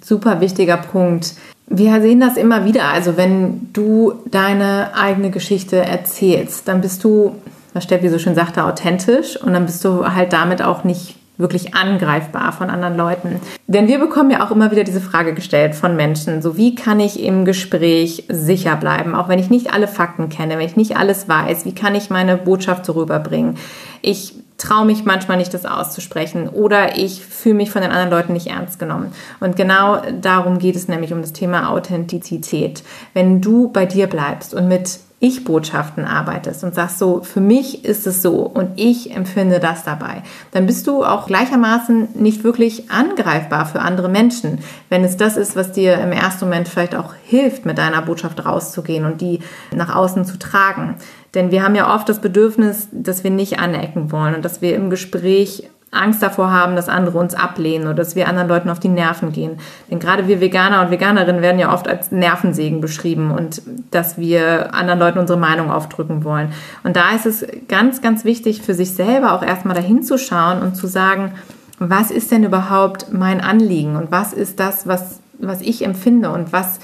Super 0.03 0.41
wichtiger 0.41 0.79
Punkt. 0.79 1.35
Wir 1.69 2.03
sehen 2.03 2.19
das 2.19 2.37
immer 2.37 2.65
wieder. 2.65 2.87
Also 2.87 3.17
wenn 3.17 3.73
du 3.73 4.15
deine 4.27 4.91
eigene 4.95 5.31
Geschichte 5.31 5.77
erzählst, 5.77 6.67
dann 6.67 6.81
bist 6.81 7.05
du, 7.05 7.37
was 7.73 7.85
Steffi 7.85 8.09
so 8.09 8.19
schön 8.19 8.35
sagte, 8.35 8.65
authentisch 8.65 9.41
und 9.41 9.53
dann 9.53 9.67
bist 9.67 9.85
du 9.85 10.05
halt 10.05 10.33
damit 10.33 10.61
auch 10.61 10.83
nicht 10.83 11.22
wirklich 11.39 11.75
angreifbar 11.75 12.53
von 12.53 12.71
anderen 12.71 12.97
Leuten. 12.97 13.41
Denn 13.67 13.89
wir 13.89 13.99
bekommen 13.99 14.31
ja 14.31 14.45
auch 14.45 14.51
immer 14.51 14.71
wieder 14.71 14.85
diese 14.85 15.01
Frage 15.01 15.35
gestellt 15.35 15.75
von 15.75 15.97
Menschen, 15.97 16.43
so 16.43 16.57
wie 16.57 16.75
kann 16.75 17.01
ich 17.01 17.23
im 17.23 17.45
Gespräch 17.45 18.25
sicher 18.29 18.77
bleiben, 18.77 19.15
auch 19.15 19.29
wenn 19.29 19.39
ich 19.39 19.51
nicht 19.51 19.73
alle 19.73 19.89
Fakten 19.89 20.29
kenne, 20.29 20.59
wenn 20.59 20.67
ich 20.67 20.77
nicht 20.77 20.97
alles 20.97 21.29
weiß, 21.29 21.65
wie 21.65 21.75
kann 21.75 21.95
ich 21.95 22.11
meine 22.11 22.37
Botschaft 22.37 22.85
so 22.85 22.93
rüberbringen? 22.93 23.57
Ich 24.03 24.35
traue 24.59 24.85
mich 24.85 25.05
manchmal 25.05 25.39
nicht, 25.39 25.55
das 25.55 25.67
auszusprechen 25.67 26.49
oder 26.49 26.97
ich 26.97 27.25
fühle 27.25 27.57
mich 27.57 27.71
von 27.71 27.83
den 27.83 27.91
anderen 27.91 28.11
Leuten 28.11 28.33
nicht 28.33 28.47
ernst 28.47 28.79
genommen. 28.79 29.13
Und 29.41 29.57
genau 29.57 30.01
darum 30.21 30.59
geht 30.59 30.77
es 30.77 30.87
nämlich 30.87 31.13
um 31.13 31.21
das 31.21 31.33
Thema 31.33 31.71
Authentizität. 31.71 32.85
Wenn 33.13 33.41
du 33.41 33.69
bei 33.69 33.87
dir 33.87 34.07
bleibst 34.07 34.55
und 34.55 34.69
mit 34.69 35.01
ich-Botschaften 35.23 36.05
arbeitest 36.05 36.65
und 36.65 36.75
sagst 36.75 36.99
so, 36.99 37.23
für 37.23 37.41
mich 37.41 37.85
ist 37.85 38.09
es 38.09 38.23
so 38.23 38.41
und 38.41 38.73
ich 38.75 39.15
empfinde 39.15 39.61
das 39.61 39.85
dabei, 39.85 40.25
dann 40.51 40.67
bist 40.67 40.89
du 40.89 41.05
auch 41.05 41.29
gleichermaßen 41.29 42.09
nicht 42.15 42.43
wirklich 42.43 42.91
angreifbar 42.91 43.67
für 43.67 43.81
andere 43.81 44.09
Menschen, 44.09 44.59
wenn 44.89 45.05
es 45.05 45.17
das 45.17 45.37
ist, 45.37 45.55
was 45.55 45.71
dir 45.71 45.95
im 45.99 46.11
ersten 46.11 46.47
Moment 46.47 46.67
vielleicht 46.67 46.97
auch 46.97 47.15
hilft, 47.25 47.65
mit 47.65 47.79
deiner 47.79 48.03
Botschaft 48.03 48.45
rauszugehen 48.45 49.05
und 49.05 49.21
die 49.21 49.39
nach 49.73 49.95
außen 49.95 50.25
zu 50.25 50.41
tragen. 50.41 50.97
Denn 51.35 51.53
wir 51.53 51.63
haben 51.63 51.77
ja 51.77 51.95
oft 51.95 52.09
das 52.09 52.21
Bedürfnis, 52.21 52.89
dass 52.91 53.23
wir 53.23 53.31
nicht 53.31 53.61
anecken 53.61 54.11
wollen 54.11 54.35
und 54.35 54.45
dass 54.45 54.61
wir 54.61 54.75
im 54.75 54.91
Gespräch 54.91 55.71
Angst 55.93 56.23
davor 56.23 56.51
haben, 56.51 56.75
dass 56.75 56.89
andere 56.89 57.19
uns 57.19 57.35
ablehnen 57.35 57.85
oder 57.85 57.95
dass 57.95 58.17
wir 58.17 58.27
anderen 58.27 58.49
Leuten 58.49 58.71
auf 58.71 58.81
die 58.81 58.89
Nerven 58.89 59.31
gehen. 59.31 59.59
Denn 59.91 59.99
gerade 59.99 60.27
wir 60.27 60.41
Veganer 60.41 60.81
und 60.81 60.91
Veganerinnen 60.91 61.43
werden 61.43 61.59
ja 61.59 61.73
oft 61.73 61.87
als 61.87 62.11
Nervensägen 62.11 62.81
beschrieben 62.81 63.31
und 63.31 63.61
dass 63.91 64.17
wir 64.17 64.75
anderen 64.75 64.99
Leuten 64.99 65.19
unsere 65.19 65.39
Meinung 65.39 65.71
aufdrücken 65.71 66.25
wollen. 66.25 66.53
Und 66.83 66.97
da 66.97 67.11
ist 67.15 67.27
es 67.27 67.47
ganz, 67.69 68.01
ganz 68.01 68.25
wichtig 68.25 68.63
für 68.63 68.73
sich 68.73 68.95
selber 68.95 69.35
auch 69.35 69.43
erstmal 69.43 69.77
dahin 69.77 70.03
zu 70.03 70.17
schauen 70.17 70.63
und 70.63 70.77
zu 70.77 70.87
sagen, 70.87 71.33
was 71.79 72.11
ist 72.11 72.31
denn 72.31 72.45
überhaupt 72.45 73.13
mein 73.13 73.43
Anliegen 73.43 73.97
und 73.97 74.11
was 74.11 74.33
ist 74.33 74.61
das, 74.61 74.87
was, 74.87 75.21
was 75.39 75.61
ich 75.61 75.85
empfinde 75.85 76.31
und 76.31 76.55
was 76.55 76.79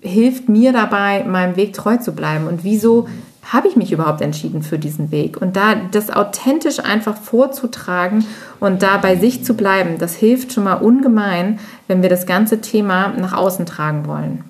hilft 0.00 0.48
mir 0.48 0.72
dabei, 0.72 1.24
meinem 1.24 1.56
Weg 1.56 1.72
treu 1.72 1.96
zu 1.96 2.12
bleiben 2.12 2.46
und 2.46 2.62
wieso 2.62 3.08
habe 3.44 3.68
ich 3.68 3.76
mich 3.76 3.90
überhaupt 3.92 4.20
entschieden 4.20 4.62
für 4.62 4.78
diesen 4.78 5.10
Weg? 5.10 5.40
Und 5.40 5.56
da 5.56 5.74
das 5.74 6.10
authentisch 6.10 6.78
einfach 6.78 7.16
vorzutragen 7.16 8.24
und 8.60 8.82
da 8.82 8.98
bei 8.98 9.16
sich 9.16 9.44
zu 9.44 9.54
bleiben, 9.54 9.98
das 9.98 10.14
hilft 10.14 10.52
schon 10.52 10.64
mal 10.64 10.74
ungemein, 10.74 11.58
wenn 11.88 12.02
wir 12.02 12.08
das 12.08 12.26
ganze 12.26 12.60
Thema 12.60 13.08
nach 13.08 13.32
außen 13.32 13.66
tragen 13.66 14.06
wollen. 14.06 14.44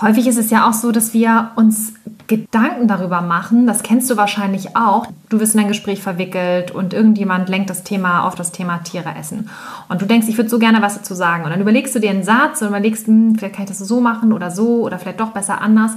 Häufig 0.00 0.26
ist 0.26 0.38
es 0.38 0.50
ja 0.50 0.68
auch 0.68 0.72
so, 0.72 0.90
dass 0.90 1.14
wir 1.14 1.52
uns 1.54 1.92
Gedanken 2.26 2.88
darüber 2.88 3.20
machen. 3.20 3.66
Das 3.66 3.82
kennst 3.82 4.10
du 4.10 4.16
wahrscheinlich 4.16 4.74
auch. 4.74 5.06
Du 5.28 5.38
wirst 5.38 5.54
in 5.54 5.60
ein 5.60 5.68
Gespräch 5.68 6.02
verwickelt 6.02 6.70
und 6.70 6.94
irgendjemand 6.94 7.48
lenkt 7.48 7.70
das 7.70 7.84
Thema 7.84 8.26
auf 8.26 8.34
das 8.34 8.52
Thema 8.52 8.78
Tiere 8.78 9.14
essen. 9.16 9.50
Und 9.88 10.00
du 10.00 10.06
denkst, 10.06 10.28
ich 10.28 10.38
würde 10.38 10.50
so 10.50 10.58
gerne 10.58 10.82
was 10.82 10.94
dazu 10.94 11.14
sagen. 11.14 11.44
Und 11.44 11.50
dann 11.50 11.60
überlegst 11.60 11.94
du 11.94 12.00
dir 12.00 12.10
einen 12.10 12.24
Satz 12.24 12.62
und 12.62 12.68
überlegst, 12.68 13.06
hm, 13.06 13.36
vielleicht 13.36 13.54
kann 13.54 13.64
ich 13.64 13.70
das 13.70 13.78
so 13.78 14.00
machen 14.00 14.32
oder 14.32 14.50
so 14.50 14.82
oder 14.82 14.98
vielleicht 14.98 15.20
doch 15.20 15.30
besser 15.30 15.60
anders. 15.60 15.92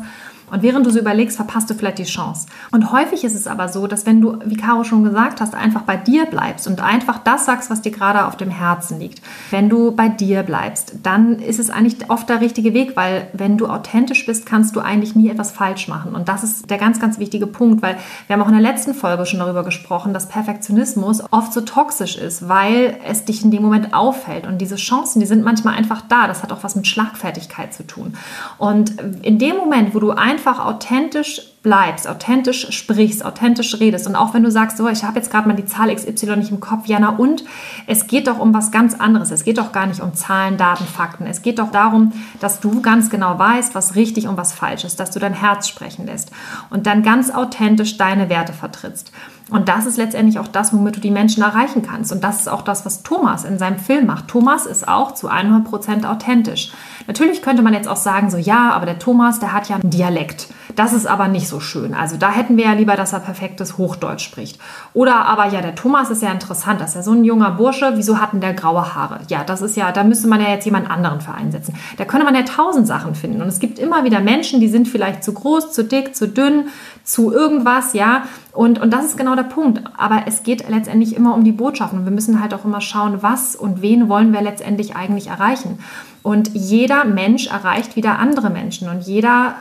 Und 0.52 0.62
während 0.62 0.86
du 0.86 0.92
so 0.92 1.00
überlegst, 1.00 1.36
verpasst 1.36 1.70
du 1.70 1.74
vielleicht 1.74 1.98
die 1.98 2.04
Chance. 2.04 2.48
Und 2.72 2.92
häufig 2.92 3.24
ist 3.24 3.36
es 3.36 3.48
aber 3.48 3.68
so, 3.68 3.88
dass 3.88 4.06
wenn 4.06 4.22
du, 4.22 4.38
wie 4.46 4.58
Caro 4.58 4.84
schon 4.84 5.04
gesagt 5.04 5.42
hast, 5.42 5.56
einfach 5.56 5.82
bei 5.82 5.98
dir 5.98 6.26
bleibst 6.26 6.68
und 6.68 6.82
einfach 6.82 7.20
das 7.20 7.46
sagst, 7.46 7.70
was 7.70 7.82
dir 7.82 7.92
gerade 7.92 8.26
auf 8.26 8.38
dem 8.38 8.50
Herzen 8.50 9.00
liegt. 9.00 9.22
Wenn 9.50 9.70
du 9.70 9.92
bei 9.92 10.08
dir 10.08 10.44
bleibst, 10.44 10.96
dann 11.04 11.40
ist 11.40 11.60
es 11.60 11.70
eigentlich 11.70 12.10
oft 12.10 12.30
der 12.30 12.42
richtige 12.42 12.74
Weg, 12.74 12.96
weil 12.96 13.28
wenn 13.34 13.58
du 13.58 13.68
authentisch 13.68 14.26
bist, 14.26 14.46
kannst 14.46 14.76
du 14.76 14.82
eigentlich 14.82 15.16
nie 15.16 15.30
etwas 15.30 15.52
falsch 15.52 15.88
machen. 15.88 16.16
Und 16.16 16.28
das 16.28 16.44
ist 16.44 16.70
der 16.70 16.78
ganz, 16.78 17.00
ganz 17.00 17.18
wichtige 17.18 17.48
Punkt, 17.48 17.82
weil 17.82 17.98
wir 18.28 18.36
haben 18.36 18.42
auch 18.44 18.48
in 18.48 18.54
der 18.54 18.62
letzten 18.62 18.94
Folge 18.94 19.26
schon 19.26 19.40
darüber 19.40 19.64
gesprochen, 19.64 20.14
dass 20.14 20.30
Perfektionismus 20.30 21.24
oft 21.32 21.54
so 21.54 21.62
toxisch 21.62 22.18
ist, 22.18 22.48
weil 22.48 22.98
es 23.06 23.26
dich 23.26 23.44
in 23.44 23.52
dem 23.52 23.64
Moment 23.64 23.94
auffällt. 23.94 24.46
Und 24.46 24.60
diese 24.60 24.76
Chancen, 24.76 25.20
die 25.20 25.26
sind 25.26 25.44
manchmal 25.44 25.76
einfach 25.76 26.02
da. 26.02 26.28
Das 26.28 26.44
hat 26.44 26.52
auch 26.52 26.64
was 26.64 26.76
mit 26.76 26.88
Schlagfertigkeit 26.88 27.74
zu 27.74 27.86
tun. 27.86 28.16
Und 28.58 28.96
in 29.24 29.40
dem 29.40 29.58
Moment, 29.58 29.96
wo 29.96 30.00
du 30.00 30.12
ein 30.12 30.35
einfach 30.36 30.60
authentisch 30.60 31.42
bleibst, 31.64 32.10
authentisch 32.10 32.70
sprichst, 32.72 33.24
authentisch 33.24 33.80
redest 33.80 34.06
und 34.06 34.18
auch 34.18 34.34
wenn 34.34 34.44
du 34.44 34.52
sagst, 34.52 34.76
so, 34.76 34.90
ich 34.90 35.06
habe 35.06 35.16
jetzt 35.16 35.32
gerade 35.32 35.48
mal 35.48 35.56
die 35.56 35.66
Zahl 35.66 35.96
XY 35.96 36.36
nicht 36.36 36.52
im 36.52 36.60
Kopf, 36.60 36.88
Jana, 36.88 37.12
und 37.12 37.46
es 37.88 38.08
geht 38.08 38.28
doch 38.28 38.38
um 38.38 38.54
was 38.54 38.70
ganz 38.70 38.96
anderes. 38.96 39.32
Es 39.32 39.46
geht 39.46 39.58
doch 39.58 39.72
gar 39.72 39.88
nicht 39.88 40.02
um 40.02 40.14
Zahlen, 40.14 40.58
Daten, 40.58 40.86
Fakten. 40.86 41.26
Es 41.26 41.42
geht 41.42 41.58
doch 41.58 41.72
darum, 41.72 42.12
dass 42.42 42.60
du 42.60 42.82
ganz 42.82 43.10
genau 43.10 43.40
weißt, 43.40 43.76
was 43.76 43.96
richtig 43.96 44.28
und 44.28 44.36
was 44.36 44.52
falsch 44.52 44.84
ist, 44.84 45.00
dass 45.00 45.10
du 45.12 45.20
dein 45.20 45.34
Herz 45.34 45.70
sprechen 45.70 46.06
lässt 46.06 46.32
und 46.70 46.86
dann 46.86 47.02
ganz 47.02 47.32
authentisch 47.32 47.96
deine 47.96 48.28
Werte 48.28 48.52
vertrittst. 48.52 49.14
Und 49.52 49.70
das 49.70 49.86
ist 49.86 49.98
letztendlich 49.98 50.40
auch 50.40 50.48
das, 50.48 50.74
womit 50.74 50.96
du 50.96 51.00
die 51.00 51.12
Menschen 51.12 51.44
erreichen 51.44 51.84
kannst. 51.84 52.12
Und 52.12 52.24
das 52.24 52.40
ist 52.40 52.50
auch 52.50 52.64
das, 52.64 52.84
was 52.86 53.04
Thomas 53.04 53.44
in 53.44 53.60
seinem 53.60 53.78
Film 53.78 54.08
macht. 54.08 54.28
Thomas 54.28 54.66
ist 54.66 54.88
auch 54.88 55.14
zu 55.14 55.30
100% 55.30 56.08
authentisch. 56.08 56.72
Natürlich 57.06 57.44
könnte 57.44 57.62
man 57.62 57.74
jetzt 57.74 57.88
auch 57.88 57.98
sagen, 57.98 58.32
so 58.32 58.38
ja, 58.38 58.72
aber 58.72 58.88
der 58.88 58.98
Thomas, 58.98 59.40
der 59.40 59.54
hat 59.54 59.70
ja 59.70 59.76
einen 59.76 59.92
Dialekt. 59.92 60.48
Das 60.76 60.94
ist 60.94 61.06
aber 61.06 61.28
nicht 61.28 61.48
so 61.48 61.60
schön. 61.60 61.94
Also 61.94 62.18
da 62.18 62.32
hätten 62.32 62.58
wir 62.58 62.66
ja 62.66 62.74
lieber, 62.74 62.96
dass 62.96 63.14
er 63.14 63.20
perfektes 63.20 63.78
Hochdeutsch 63.78 64.26
spricht. 64.26 64.60
Oder 64.94 65.26
aber 65.26 65.48
ja, 65.48 65.62
der 65.62 65.76
Thomas 65.76 66.10
ist 66.10 66.24
ja 66.24 66.32
interessant, 66.32 66.82
das 66.82 66.90
ist 66.90 66.96
ja 66.96 67.04
so 67.04 67.12
ein 67.12 67.24
junger 67.24 67.52
Bursche, 67.52 67.94
wieso 67.96 68.20
hat 68.20 68.34
denn 68.34 68.42
der 68.42 68.54
graue 68.54 68.96
Haare? 68.96 69.20
Ja, 69.30 69.44
das 69.44 69.62
ist 69.62 69.78
ja, 69.78 69.92
da 69.92 70.04
müsste 70.04 70.28
man 70.28 70.42
ja 70.42 70.50
jetzt 70.50 70.66
jemand 70.66 70.90
anderen 70.90 71.22
für 71.22 71.34
einsetzen. 71.34 71.76
Da 71.98 72.06
könnte 72.06 72.26
man 72.26 72.34
ja 72.34 72.42
tausend 72.42 72.88
Sachen 72.88 73.14
finden. 73.14 73.42
Und 73.42 73.48
es 73.48 73.60
gibt 73.60 73.78
immer 73.78 74.04
wieder 74.04 74.22
Menschen, 74.22 74.60
die 74.60 74.68
sind 74.68 74.88
vielleicht 74.88 75.24
zu 75.24 75.34
groß, 75.34 75.72
zu 75.72 75.84
dick, 75.84 76.16
zu 76.16 76.28
dünn, 76.28 76.70
zu 77.04 77.32
irgendwas, 77.32 77.94
ja. 77.94 78.24
Und, 78.56 78.80
und 78.82 78.92
das 78.92 79.06
ist 79.06 79.18
genau 79.18 79.36
der 79.36 79.44
Punkt. 79.44 79.82
Aber 79.98 80.24
es 80.28 80.44
geht 80.44 80.68
letztendlich 80.70 81.16
immer 81.16 81.36
um 81.36 81.44
die 81.44 81.52
Botschaften. 81.52 82.00
Und 82.00 82.06
wir 82.06 82.12
müssen 82.12 82.42
halt 82.42 82.54
auch 82.54 82.66
immer 82.66 82.82
schauen, 82.82 83.22
was 83.22 83.56
und 83.56 83.82
wen 83.82 84.08
wollen 84.08 84.34
wir 84.34 84.42
letztendlich 84.42 84.96
eigentlich 84.96 85.28
erreichen. 85.28 85.80
Und 86.24 86.52
jeder 86.54 87.04
Mensch 87.04 87.48
erreicht 87.48 87.96
wieder 87.96 88.18
andere 88.18 88.50
Menschen. 88.50 88.90
Und 88.90 89.02
jeder 89.02 89.56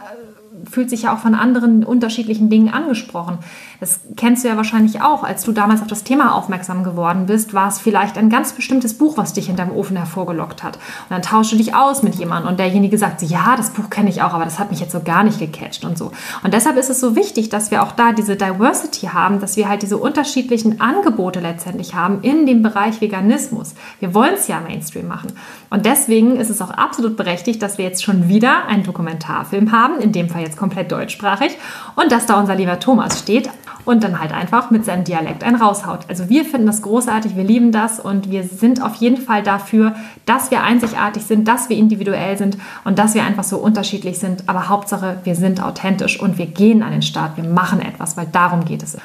fühlt 0.70 0.90
sich 0.90 1.02
ja 1.02 1.14
auch 1.14 1.18
von 1.18 1.34
anderen 1.34 1.84
unterschiedlichen 1.84 2.48
Dingen 2.48 2.72
angesprochen. 2.72 3.38
Das 3.81 4.00
kennst 4.16 4.45
du 4.45 4.49
ja 4.49 4.57
wahrscheinlich 4.57 5.02
auch. 5.02 5.25
Als 5.25 5.45
du 5.45 5.52
damals 5.52 5.81
auf 5.83 5.87
das 5.87 6.04
Thema 6.04 6.35
aufmerksam 6.35 6.85
geworden 6.85 7.26
bist, 7.26 7.54
war 7.54 7.69
es 7.69 7.78
vielleicht 7.78 8.19
ein 8.19 8.31
ganz 8.31 8.52
bestimmtes 8.52 8.97
Buch, 8.97 9.16
was 9.16 9.33
dich 9.33 9.49
in 9.49 9.57
deinem 9.57 9.73
Ofen 9.73 9.97
hervorgelockt 9.97 10.62
hat. 10.62 10.76
Und 10.76 11.11
dann 11.11 11.23
tauschst 11.23 11.52
du 11.52 11.57
dich 11.57 11.75
aus 11.75 12.02
mit 12.02 12.14
jemandem 12.14 12.50
und 12.50 12.59
derjenige 12.59 12.99
sagt, 12.99 13.23
ja, 13.23 13.57
das 13.57 13.71
Buch 13.71 13.90
kenne 13.90 14.11
ich 14.11 14.23
auch, 14.23 14.33
aber 14.33 14.45
das 14.45 14.59
hat 14.59 14.71
mich 14.71 14.81
jetzt 14.81 14.93
so 14.93 15.00
gar 15.00 15.25
nicht 15.25 15.38
gecatcht 15.38 15.85
und 15.85 15.99
so. 15.99 16.12
Und 16.43 16.54
deshalb 16.54 16.76
ist 16.76 16.90
es 16.90 17.00
so 17.00 17.16
wichtig, 17.16 17.49
dass 17.49 17.71
wir 17.71 17.83
auch 17.83 17.93
da 17.93 18.12
diese 18.12 18.37
Diversity 18.37 19.09
haben, 19.09 19.40
dass 19.40 19.57
wir 19.57 19.69
halt 19.69 19.83
diese 19.83 19.99
unterschiedlichen 19.99 20.81
Angebote 20.81 21.40
letztendlich 21.40 21.95
haben 21.95 22.21
in 22.23 22.47
dem 22.47 22.62
Bereich 22.62 23.00
Veganismus. 23.00 23.75
Wir 24.00 24.14
wollen 24.14 24.35
es 24.35 24.49
ja 24.49 24.61
Mainstream 24.61 25.09
machen. 25.09 25.33
Und 25.71 25.87
deswegen 25.87 26.37
ist 26.37 26.50
es 26.50 26.62
auch 26.62 26.71
absolut 26.71 27.16
berechtigt, 27.16 27.62
dass 27.62 27.78
wir 27.78 27.85
jetzt 27.85 28.04
schon 28.04 28.28
wieder 28.28 28.66
einen 28.66 28.85
Dokumentarfilm 28.85 29.73
haben, 29.73 29.99
in 29.99 30.12
dem 30.12 30.28
Fall 30.28 30.43
jetzt 30.43 30.57
komplett 30.57 30.93
deutschsprachig, 30.93 31.57
und 31.97 32.12
dass 32.12 32.26
da 32.26 32.38
unser 32.38 32.54
lieber 32.54 32.78
Thomas 32.78 33.19
steht 33.19 33.50
und 33.85 34.03
dann 34.03 34.21
halt 34.21 34.33
einfach 34.33 34.71
mit 34.71 34.85
seinem 34.85 35.05
Dialekt 35.05 35.45
einen 35.45 35.57
raushaut. 35.57 36.00
Also 36.09 36.29
wir 36.29 36.45
finden 36.45 36.67
das 36.67 36.83
großartig, 36.83 37.37
wir 37.37 37.45
lieben 37.45 37.73
das 37.73 38.00
und 38.00 38.31
wir 38.31 38.45
sind 38.45 38.83
auf 38.83 38.95
jeden 38.97 39.19
Fall 39.19 39.43
dafür, 39.43 39.95
dass 40.26 40.50
wir 40.50 40.62
einzigartig 40.62 41.25
sind, 41.25 41.47
dass 41.47 41.69
wir 41.69 41.76
individuell 41.76 42.37
sind 42.38 42.57
und 42.85 42.99
dass 42.99 43.14
wir 43.14 43.25
einfach 43.25 43.45
so 43.45 43.59
unterschiedlich 43.59 44.19
sind. 44.19 44.49
Aber 44.49 44.69
Hauptsache, 44.69 45.19
wir 45.25 45.35
sind 45.35 45.62
authentisch 45.62 46.21
und 46.21 46.38
wir 46.38 46.47
gehen 46.47 46.83
an 46.83 46.93
den 46.93 47.03
Start, 47.03 47.37
wir 47.37 47.45
machen 47.45 47.81
etwas, 47.81 48.17
weil 48.17 48.26
darum 48.31 48.64
geht 48.64 48.83
es. 48.83 48.97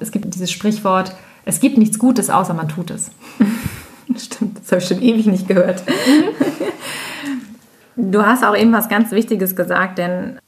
Es 0.00 0.12
gibt 0.12 0.32
dieses 0.34 0.50
Sprichwort, 0.50 1.14
es 1.44 1.60
gibt 1.60 1.78
nichts 1.78 1.98
Gutes, 1.98 2.30
außer 2.30 2.54
man 2.54 2.68
tut 2.68 2.90
es. 2.90 3.10
Stimmt, 4.16 4.58
das 4.58 4.72
habe 4.72 4.82
ich 4.82 4.88
schon 4.88 5.02
ewig 5.02 5.26
nicht 5.26 5.48
gehört. 5.48 5.82
Du 7.96 8.24
hast 8.24 8.44
auch 8.44 8.56
eben 8.56 8.72
was 8.72 8.88
ganz 8.88 9.10
Wichtiges 9.10 9.56
gesagt, 9.56 9.98
denn 9.98 10.38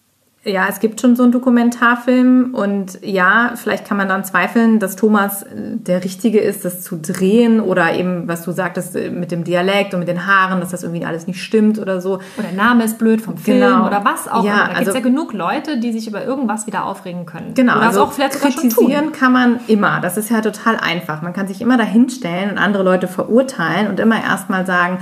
ja, 0.43 0.69
es 0.71 0.81
gibt 0.81 1.03
schon 1.03 1.17
so 1.17 1.23
einen 1.23 1.33
Dokumentarfilm 1.33 2.55
und 2.55 2.99
ja, 3.03 3.53
vielleicht 3.57 3.87
kann 3.87 3.99
man 3.99 4.09
dann 4.09 4.25
zweifeln, 4.25 4.79
dass 4.79 4.97
Thomas 4.97 5.43
äh, 5.43 5.49
der 5.75 6.03
Richtige 6.03 6.41
ist, 6.41 6.65
das 6.65 6.81
zu 6.81 6.97
drehen 6.97 7.61
oder 7.61 7.93
eben, 7.93 8.27
was 8.27 8.45
du 8.45 8.53
sagtest, 8.53 8.97
äh, 8.97 9.11
mit 9.11 9.33
dem 9.33 9.45
Dialekt 9.45 9.93
und 9.93 10.01
mit 10.01 10.09
den 10.09 10.27
Haaren, 10.27 10.61
dass 10.61 10.71
das 10.71 10.83
irgendwie 10.83 11.05
alles 11.05 11.27
nicht 11.27 11.43
stimmt 11.43 11.79
oder 11.79 12.01
so. 12.01 12.21
Oder 12.39 12.49
der 12.49 12.57
Name 12.57 12.85
ist 12.85 12.99
blöd 12.99 13.21
vom 13.21 13.37
Film 13.37 13.61
genau. 13.61 13.87
oder 13.87 14.03
was 14.03 14.29
auch 14.29 14.43
ja, 14.43 14.55
immer. 14.55 14.65
Da 14.65 14.71
also, 14.79 14.93
gibt 14.93 14.95
ja 14.95 15.03
genug 15.03 15.35
Leute, 15.35 15.79
die 15.79 15.93
sich 15.93 16.09
über 16.09 16.25
irgendwas 16.25 16.67
wieder 16.67 16.87
aufregen 16.87 17.27
können. 17.27 17.53
Genau, 17.53 17.77
oder 17.77 17.83
also 17.89 18.05
auch 18.05 18.13
vielleicht 18.13 18.41
kritisieren 18.41 19.13
kann 19.13 19.33
man 19.33 19.61
immer. 19.67 20.01
Das 20.01 20.17
ist 20.17 20.31
ja 20.31 20.41
total 20.41 20.79
einfach. 20.79 21.21
Man 21.21 21.35
kann 21.35 21.49
sich 21.49 21.61
immer 21.61 21.77
dahinstellen 21.77 22.53
und 22.53 22.57
andere 22.57 22.83
Leute 22.83 23.09
verurteilen 23.09 23.89
und 23.89 24.01
immer 24.01 24.23
erstmal 24.25 24.65
sagen, 24.65 25.01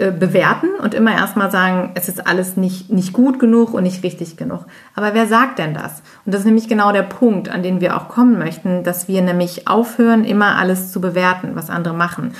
äh, 0.00 0.12
bewerten 0.12 0.68
und 0.82 0.94
immer 0.94 1.12
erstmal 1.12 1.50
sagen, 1.50 1.90
es 1.94 2.08
ist 2.08 2.26
alles 2.26 2.56
nicht, 2.56 2.90
nicht 2.90 3.12
gut 3.12 3.38
genug 3.38 3.74
und 3.74 3.82
nicht 3.82 4.02
richtig 4.02 4.38
genug. 4.38 4.64
Aber 4.94 5.12
wer 5.12 5.26
sagt 5.26 5.58
denn 5.58 5.74
das? 5.74 6.02
Und 6.24 6.32
das 6.32 6.40
ist 6.40 6.46
nämlich 6.46 6.68
genau 6.68 6.90
der 6.90 7.02
Punkt, 7.02 7.50
an 7.50 7.62
den 7.62 7.82
wir 7.82 7.94
auch 7.94 8.08
kommen 8.08 8.38
möchten, 8.38 8.82
dass 8.82 9.08
wir 9.08 9.20
nämlich 9.20 9.68
aufhören, 9.68 10.24
immer 10.24 10.56
alles 10.56 10.90
zu 10.90 11.02
bewerten, 11.02 11.50
was 11.52 11.68
andere 11.68 11.92
machen. 11.92 12.32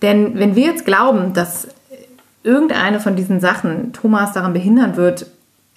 Denn 0.00 0.38
wenn 0.38 0.54
wir 0.54 0.66
jetzt 0.66 0.84
glauben, 0.84 1.32
dass 1.32 1.66
irgendeine 2.44 3.00
von 3.00 3.16
diesen 3.16 3.40
Sachen 3.40 3.92
Thomas 3.92 4.32
daran 4.32 4.52
behindern 4.52 4.96
wird, 4.96 5.26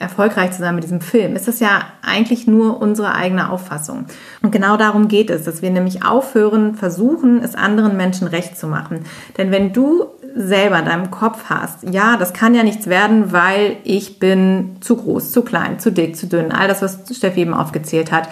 erfolgreich 0.02 0.52
zu 0.52 0.60
sein 0.60 0.76
mit 0.76 0.84
diesem 0.84 1.00
Film, 1.00 1.36
ist 1.36 1.48
das 1.48 1.60
ja 1.60 1.84
eigentlich 2.02 2.48
nur 2.48 2.82
unsere 2.82 3.14
eigene 3.14 3.50
Auffassung. 3.50 4.06
Und 4.42 4.52
genau 4.52 4.76
darum 4.76 5.08
geht 5.08 5.30
es, 5.30 5.44
dass 5.44 5.62
wir 5.62 5.70
nämlich 5.70 6.04
aufhören, 6.04 6.76
versuchen, 6.76 7.42
es 7.44 7.56
anderen 7.56 7.96
Menschen 7.96 8.28
recht 8.28 8.58
zu 8.58 8.68
machen. 8.68 9.06
Denn 9.38 9.52
wenn 9.52 9.72
du 9.72 10.06
selber 10.36 10.80
in 10.80 10.86
deinem 10.86 11.12
Kopf 11.12 11.46
hast, 11.50 11.84
ja, 11.90 12.18
das 12.18 12.34
kann 12.34 12.56
ja 12.56 12.64
nichts 12.64 12.88
werden, 12.88 13.32
weil 13.32 13.78
ich 13.84 14.20
bin 14.20 14.78
zu 14.82 14.96
groß, 14.96 15.32
zu 15.32 15.44
klein, 15.44 15.80
zu 15.80 15.92
dick, 15.92 16.16
zu 16.16 16.28
dünn, 16.28 16.52
all 16.52 16.68
das, 16.68 16.82
was 16.82 17.00
Steffi 17.16 17.42
eben 17.42 17.54
aufgezählt 17.54 18.12
hat, 18.12 18.30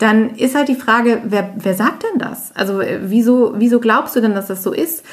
dann 0.00 0.30
ist 0.36 0.54
halt 0.54 0.68
die 0.68 0.76
Frage, 0.76 1.20
wer, 1.24 1.52
wer 1.56 1.74
sagt 1.74 2.04
denn 2.04 2.18
das? 2.18 2.52
Also 2.54 2.80
äh, 2.80 3.00
wieso, 3.02 3.54
wieso 3.56 3.80
glaubst 3.80 4.16
du 4.16 4.20
denn, 4.20 4.34
dass 4.34 4.46
das 4.46 4.62
so 4.62 4.72
ist? 4.72 5.04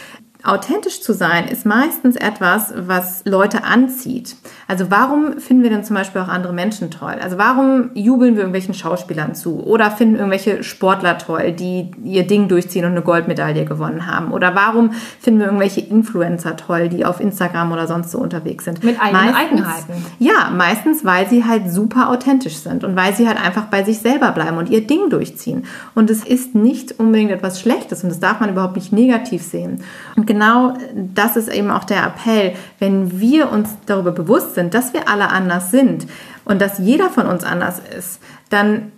Authentisch 0.44 1.02
zu 1.02 1.14
sein 1.14 1.48
ist 1.48 1.66
meistens 1.66 2.16
etwas, 2.16 2.74
was 2.76 3.24
Leute 3.26 3.64
anzieht. 3.64 4.36
Also 4.68 4.92
warum 4.92 5.40
finden 5.40 5.64
wir 5.64 5.70
denn 5.70 5.84
zum 5.84 5.96
Beispiel 5.96 6.22
auch 6.22 6.28
andere 6.28 6.54
Menschen 6.54 6.92
toll? 6.92 7.16
Also 7.22 7.38
warum 7.38 7.90
jubeln 7.96 8.36
wir 8.36 8.42
irgendwelchen 8.42 8.74
Schauspielern 8.74 9.34
zu? 9.34 9.60
Oder 9.64 9.90
finden 9.90 10.16
irgendwelche 10.16 10.64
Sportler 10.64 11.18
toll, 11.18 11.54
die 11.54 11.92
ihr 12.04 12.28
Ding 12.28 12.48
durchziehen 12.48 12.86
und 12.86 12.92
eine 12.92 13.02
Goldmedaille 13.02 13.66
gewonnen 13.66 14.06
haben? 14.06 14.32
Oder 14.32 14.54
warum 14.54 14.92
finden 15.20 15.40
wir 15.40 15.48
irgendwelche 15.48 15.82
Influencer 15.82 16.56
toll, 16.56 16.90
die 16.90 17.04
auf 17.04 17.20
Instagram 17.20 17.72
oder 17.72 17.88
sonst 17.88 18.12
so 18.12 18.20
unterwegs 18.20 18.66
sind? 18.66 18.84
Mit 18.84 19.02
eigenen 19.02 19.34
meistens, 19.34 19.62
Eigenheiten. 19.62 20.06
Ja, 20.20 20.52
meistens, 20.56 21.04
weil 21.04 21.28
sie 21.28 21.46
halt 21.46 21.72
super 21.72 22.10
authentisch 22.10 22.58
sind 22.58 22.84
und 22.84 22.96
weil 22.96 23.16
sie 23.16 23.28
halt 23.28 23.44
einfach 23.44 23.66
bei 23.66 23.84
sich 23.84 23.98
selber 24.00 24.32
bleiben 24.32 24.58
und 24.58 24.70
ihr 24.70 24.86
Ding 24.86 25.10
durchziehen. 25.10 25.66
Und 25.96 26.12
es 26.12 26.24
ist 26.24 26.54
nicht 26.54 27.00
unbedingt 27.00 27.32
etwas 27.32 27.60
Schlechtes 27.60 28.04
und 28.04 28.10
das 28.10 28.20
darf 28.20 28.40
man 28.40 28.52
überhaupt 28.52 28.76
nicht 28.76 28.94
negativ 28.94 29.42
sehen. 29.42 29.82
Und 30.16 30.27
genau 30.28 30.76
das 30.94 31.36
ist 31.36 31.48
eben 31.48 31.72
auch 31.72 31.86
der 31.86 32.06
Appell, 32.06 32.54
wenn 32.80 33.20
wir 33.20 33.52
uns 33.52 33.70
darüber 33.86 34.12
bewusst 34.12 34.56
sind, 34.56 34.74
dass 34.74 34.94
wir 34.94 35.10
alle 35.10 35.30
anders 35.30 35.72
sind 35.72 36.06
und 36.46 36.62
dass 36.62 36.78
jeder 36.78 37.10
von 37.10 37.26
uns 37.26 37.44
anders 37.44 37.82
ist, 37.98 38.20
dann 38.50 38.92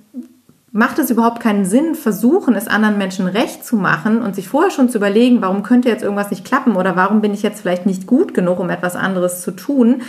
macht 0.71 0.99
es 0.99 1.09
überhaupt 1.09 1.39
keinen 1.39 1.65
Sinn, 1.65 1.95
versuchen, 1.95 2.55
es 2.55 2.67
anderen 2.67 2.97
Menschen 2.97 3.27
recht 3.27 3.65
zu 3.65 3.75
machen 3.75 4.21
und 4.21 4.35
sich 4.35 4.47
vorher 4.47 4.71
schon 4.71 4.89
zu 4.89 4.97
überlegen, 4.97 5.41
warum 5.41 5.63
könnte 5.63 5.89
jetzt 5.89 6.03
irgendwas 6.03 6.29
nicht 6.29 6.45
klappen 6.45 6.75
oder 6.75 6.95
warum 6.95 7.21
bin 7.21 7.33
ich 7.33 7.41
jetzt 7.41 7.61
vielleicht 7.61 7.85
nicht 7.85 8.05
gut 8.05 8.33
genug, 8.33 8.59
um 8.59 8.69
etwas 8.69 8.95
anderes 8.95 9.41
zu 9.41 9.51
tun. 9.51 10.01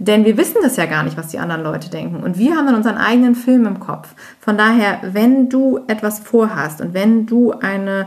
Denn 0.00 0.24
wir 0.24 0.36
wissen 0.36 0.58
das 0.62 0.76
ja 0.76 0.86
gar 0.86 1.02
nicht, 1.02 1.16
was 1.16 1.28
die 1.28 1.38
anderen 1.38 1.62
Leute 1.62 1.90
denken. 1.90 2.22
Und 2.22 2.38
wir 2.38 2.56
haben 2.56 2.66
dann 2.66 2.76
unseren 2.76 2.98
eigenen 2.98 3.34
Film 3.34 3.66
im 3.66 3.80
Kopf. 3.80 4.08
Von 4.40 4.56
daher, 4.56 4.98
wenn 5.02 5.48
du 5.48 5.80
etwas 5.88 6.20
vorhast 6.20 6.80
und 6.80 6.94
wenn 6.94 7.26
du 7.26 7.52
eine 7.52 8.06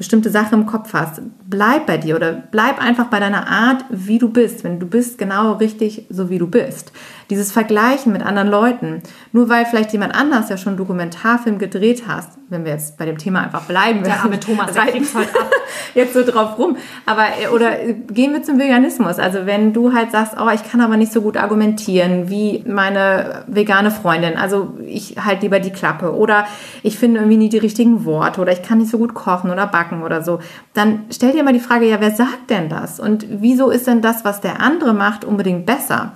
bestimmte 0.00 0.30
Sache 0.30 0.54
im 0.54 0.64
Kopf 0.64 0.94
hast, 0.94 1.20
bleib 1.46 1.84
bei 1.84 1.98
dir 1.98 2.16
oder 2.16 2.32
bleib 2.32 2.82
einfach 2.82 3.08
bei 3.08 3.20
deiner 3.20 3.46
Art, 3.46 3.84
wie 3.90 4.16
du 4.16 4.30
bist, 4.30 4.64
wenn 4.64 4.80
du 4.80 4.86
bist 4.86 5.18
genau 5.18 5.52
richtig 5.52 6.06
so 6.08 6.30
wie 6.30 6.38
du 6.38 6.46
bist. 6.46 6.90
Dieses 7.30 7.52
Vergleichen 7.52 8.12
mit 8.12 8.22
anderen 8.22 8.48
Leuten, 8.48 9.02
nur 9.32 9.48
weil 9.48 9.64
vielleicht 9.64 9.92
jemand 9.92 10.14
anders 10.14 10.48
ja 10.48 10.56
schon 10.56 10.70
einen 10.70 10.78
Dokumentarfilm 10.78 11.58
gedreht 11.58 12.02
hast, 12.08 12.30
wenn 12.48 12.64
wir 12.64 12.72
jetzt 12.72 12.98
bei 12.98 13.06
dem 13.06 13.18
Thema 13.18 13.40
einfach 13.42 13.62
bleiben. 13.62 14.02
Der 14.02 14.20
arme 14.20 14.40
Thomas, 14.40 14.72
der 14.72 14.86
heute 14.86 14.98
ab. 14.98 15.50
Jetzt 15.94 16.14
so 16.14 16.24
drauf 16.24 16.58
rum. 16.58 16.76
Aber, 17.06 17.24
äh, 17.40 17.48
oder 17.48 17.76
gehen 18.12 18.32
wir 18.32 18.42
zum 18.42 18.58
Veganismus. 18.58 19.18
Also 19.18 19.46
wenn 19.46 19.72
du 19.72 19.92
halt 19.92 20.10
sagst, 20.10 20.34
oh, 20.40 20.48
ich 20.52 20.68
kann 20.68 20.80
aber 20.80 20.96
nicht 20.96 21.12
so 21.12 21.22
gut 21.22 21.36
argumentieren 21.36 22.28
wie 22.28 22.64
meine 22.66 23.44
vegane 23.46 23.90
Freundin. 23.90 24.36
Also 24.36 24.74
ich 24.86 25.16
halt 25.24 25.42
lieber 25.42 25.60
die 25.60 25.70
Klappe. 25.70 26.14
Oder 26.14 26.46
ich 26.82 26.98
finde 26.98 27.20
irgendwie 27.20 27.36
nie 27.36 27.48
die 27.48 27.58
richtigen 27.58 28.04
Worte. 28.04 28.40
Oder 28.40 28.52
ich 28.52 28.62
kann 28.62 28.78
nicht 28.78 28.90
so 28.90 28.98
gut 28.98 29.14
kochen 29.14 29.50
oder 29.50 29.66
backen 29.66 30.02
oder 30.02 30.22
so. 30.22 30.40
Dann 30.74 31.04
stell 31.10 31.32
dir 31.32 31.42
mal 31.42 31.52
die 31.52 31.60
Frage, 31.60 31.88
ja, 31.88 32.00
wer 32.00 32.10
sagt 32.10 32.50
denn 32.50 32.68
das? 32.68 33.00
Und 33.00 33.26
wieso 33.28 33.70
ist 33.70 33.86
denn 33.86 34.02
das, 34.02 34.24
was 34.24 34.40
der 34.40 34.60
andere 34.60 34.92
macht, 34.92 35.24
unbedingt 35.24 35.66
besser? 35.66 36.12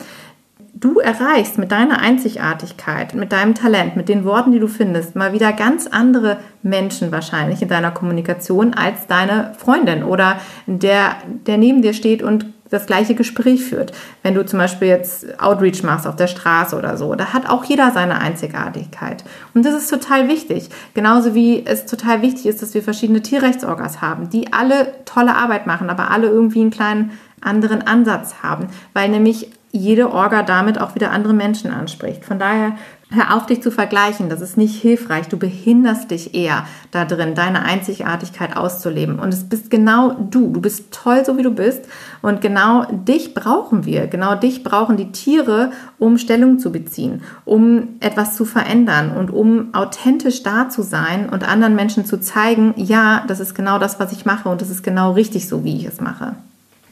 Du 0.75 0.99
erreichst 0.99 1.57
mit 1.57 1.73
deiner 1.73 2.01
Einzigartigkeit, 2.01 3.15
mit 3.15 3.33
deinem 3.33 3.55
Talent, 3.55 3.97
mit 3.97 4.09
den 4.09 4.25
Worten, 4.25 4.53
die 4.53 4.59
du 4.59 4.69
findest, 4.69 5.15
mal 5.17 5.33
wieder 5.33 5.53
ganz 5.53 5.87
andere 5.87 6.39
Menschen 6.63 7.13
wahrscheinlich 7.13 7.63
in 7.63 7.69
deiner 7.69 7.93
Kommunikation 7.93 8.75
als 8.75 9.07
deine 9.07 9.53
Freundin 9.57 10.03
oder 10.03 10.39
der, 10.67 11.17
der 11.47 11.59
neben 11.59 11.83
dir 11.83 11.95
steht 11.95 12.23
und 12.23 12.47
das 12.71 12.87
gleiche 12.87 13.15
Gespräch 13.15 13.63
führt. 13.65 13.93
Wenn 14.23 14.35
du 14.35 14.45
zum 14.45 14.59
Beispiel 14.59 14.89
jetzt 14.89 15.41
Outreach 15.41 15.85
machst 15.85 16.09
auf 16.09 16.17
der 16.17 16.27
Straße 16.27 16.77
oder 16.77 16.97
so, 16.97 17.15
da 17.15 17.33
hat 17.33 17.49
auch 17.49 17.65
jeder 17.65 17.93
seine 17.93 18.21
Einzigartigkeit. 18.21 19.23
Und 19.55 19.65
das 19.65 19.75
ist 19.75 19.91
total 19.91 20.29
wichtig. 20.29 20.71
Genauso 20.93 21.35
wie 21.35 21.65
es 21.65 21.87
total 21.87 22.21
wichtig 22.23 22.47
ist, 22.47 22.63
dass 22.63 22.75
wir 22.75 22.83
verschiedene 22.83 23.23
Tierrechtsorgas 23.23 24.01
haben, 24.01 24.29
die 24.29 24.53
alle 24.53 24.93
tolle 25.05 25.37
Arbeit 25.37 25.69
machen, 25.69 25.89
aber 25.89 26.11
alle 26.11 26.27
irgendwie 26.27 26.63
einen 26.63 26.71
kleinen 26.71 27.13
anderen 27.41 27.87
Ansatz 27.87 28.37
haben, 28.43 28.67
weil 28.93 29.09
nämlich 29.09 29.51
jede 29.75 30.13
Orga 30.13 30.45
damit 30.45 30.81
auch 30.81 30.95
wieder 30.95 31.11
andere 31.11 31.35
Menschen 31.35 31.73
anspricht. 31.73 32.25
Von 32.25 32.39
daher 32.39 32.77
hör 33.11 33.35
auf, 33.35 33.47
dich 33.47 33.61
zu 33.61 33.73
vergleichen. 33.73 34.29
Das 34.29 34.41
ist 34.41 34.57
nicht 34.57 34.81
hilfreich. 34.81 35.27
Du 35.27 35.37
behinderst 35.37 36.13
dich 36.13 36.33
eher 36.33 36.65
da 36.93 37.05
drin, 37.05 37.35
deine 37.35 37.65
Einzigartigkeit 37.65 38.57
auszuleben. 38.57 39.19
Und 39.19 39.35
es 39.35 39.49
bist 39.49 39.71
genau 39.71 40.13
du. 40.13 40.53
Du 40.53 40.61
bist 40.61 40.93
toll, 40.93 41.25
so 41.25 41.37
wie 41.37 41.43
du 41.43 41.51
bist. 41.51 41.87
Und 42.23 42.41
genau 42.41 42.85
dich 42.85 43.35
brauchen 43.35 43.85
wir. 43.85 44.07
Genau 44.07 44.37
dich 44.37 44.63
brauchen 44.63 44.97
die 44.97 45.11
Tiere, 45.11 45.73
um 45.99 46.19
Stellung 46.19 46.61
zu 46.61 46.71
beziehen, 46.71 47.23
um 47.45 47.97
etwas 47.99 48.37
zu 48.37 48.45
verändern 48.45 49.11
und 49.11 49.33
um 49.33 49.75
authentisch 49.75 50.45
da 50.45 50.69
zu 50.69 50.83
sein 50.83 51.29
und 51.29 51.49
anderen 51.49 51.75
Menschen 51.75 52.07
zu 52.07 52.21
zeigen, 52.21 52.75
ja, 52.77 53.25
das 53.27 53.41
ist 53.41 53.57
genau 53.57 53.81
das, 53.81 53.99
was 53.99 54.13
ich 54.13 54.25
mache 54.25 54.49
und 54.49 54.61
das 54.61 54.71
ist 54.71 54.85
genau 54.85 55.13
richtig 55.13 55.49
so, 55.49 55.65
wie 55.65 55.77
ich 55.77 55.85
es 55.85 56.01
mache. 56.01 56.37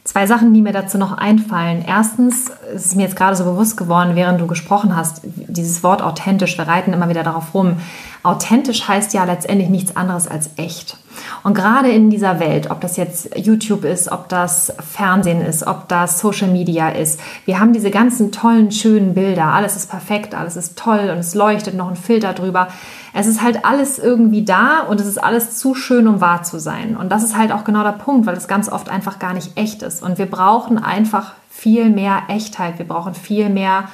Zwei 0.03 0.27
Sachen, 0.27 0.53
die 0.53 0.61
mir 0.61 0.73
dazu 0.73 0.97
noch 0.97 1.17
einfallen. 1.17 1.83
Erstens 1.87 2.51
ist 2.75 2.87
es 2.87 2.95
mir 2.95 3.03
jetzt 3.03 3.15
gerade 3.15 3.37
so 3.37 3.45
bewusst 3.45 3.77
geworden, 3.77 4.15
während 4.15 4.41
du 4.41 4.47
gesprochen 4.47 4.97
hast, 4.97 5.21
dieses 5.23 5.81
Wort 5.81 6.01
authentisch, 6.01 6.57
wir 6.57 6.67
reiten 6.67 6.91
immer 6.91 7.07
wieder 7.07 7.23
darauf 7.23 7.53
rum. 7.53 7.77
Authentisch 8.23 8.87
heißt 8.87 9.13
ja 9.13 9.25
letztendlich 9.25 9.69
nichts 9.69 9.97
anderes 9.97 10.29
als 10.29 10.51
echt. 10.55 10.97
Und 11.43 11.53
gerade 11.53 11.89
in 11.91 12.09
dieser 12.09 12.39
Welt, 12.39 12.71
ob 12.71 12.79
das 12.79 12.95
jetzt 12.95 13.37
YouTube 13.37 13.83
ist, 13.83 14.11
ob 14.11 14.29
das 14.29 14.73
Fernsehen 14.79 15.41
ist, 15.41 15.67
ob 15.67 15.89
das 15.89 16.19
Social 16.19 16.47
Media 16.47 16.89
ist, 16.89 17.19
wir 17.45 17.59
haben 17.59 17.73
diese 17.73 17.91
ganzen 17.91 18.31
tollen, 18.31 18.71
schönen 18.71 19.13
Bilder. 19.13 19.47
Alles 19.47 19.75
ist 19.75 19.89
perfekt, 19.89 20.35
alles 20.35 20.55
ist 20.55 20.77
toll 20.77 21.09
und 21.11 21.19
es 21.19 21.35
leuchtet 21.35 21.75
noch 21.75 21.89
ein 21.89 21.97
Filter 21.97 22.33
drüber. 22.33 22.69
Es 23.13 23.27
ist 23.27 23.41
halt 23.41 23.65
alles 23.65 23.99
irgendwie 23.99 24.45
da 24.45 24.79
und 24.89 25.01
es 25.01 25.07
ist 25.07 25.21
alles 25.21 25.57
zu 25.57 25.75
schön, 25.75 26.07
um 26.07 26.21
wahr 26.21 26.43
zu 26.43 26.59
sein. 26.59 26.95
Und 26.95 27.11
das 27.11 27.23
ist 27.23 27.37
halt 27.37 27.51
auch 27.51 27.65
genau 27.65 27.83
der 27.83 27.91
Punkt, 27.91 28.25
weil 28.25 28.37
es 28.37 28.47
ganz 28.47 28.69
oft 28.69 28.89
einfach 28.89 29.19
gar 29.19 29.33
nicht 29.33 29.57
echt 29.57 29.83
ist. 29.83 30.01
Und 30.01 30.17
wir 30.17 30.27
brauchen 30.27 30.79
einfach 30.79 31.33
viel 31.49 31.89
mehr 31.89 32.23
Echtheit. 32.29 32.79
Wir 32.79 32.87
brauchen 32.87 33.13
viel 33.13 33.49
mehr 33.49 33.89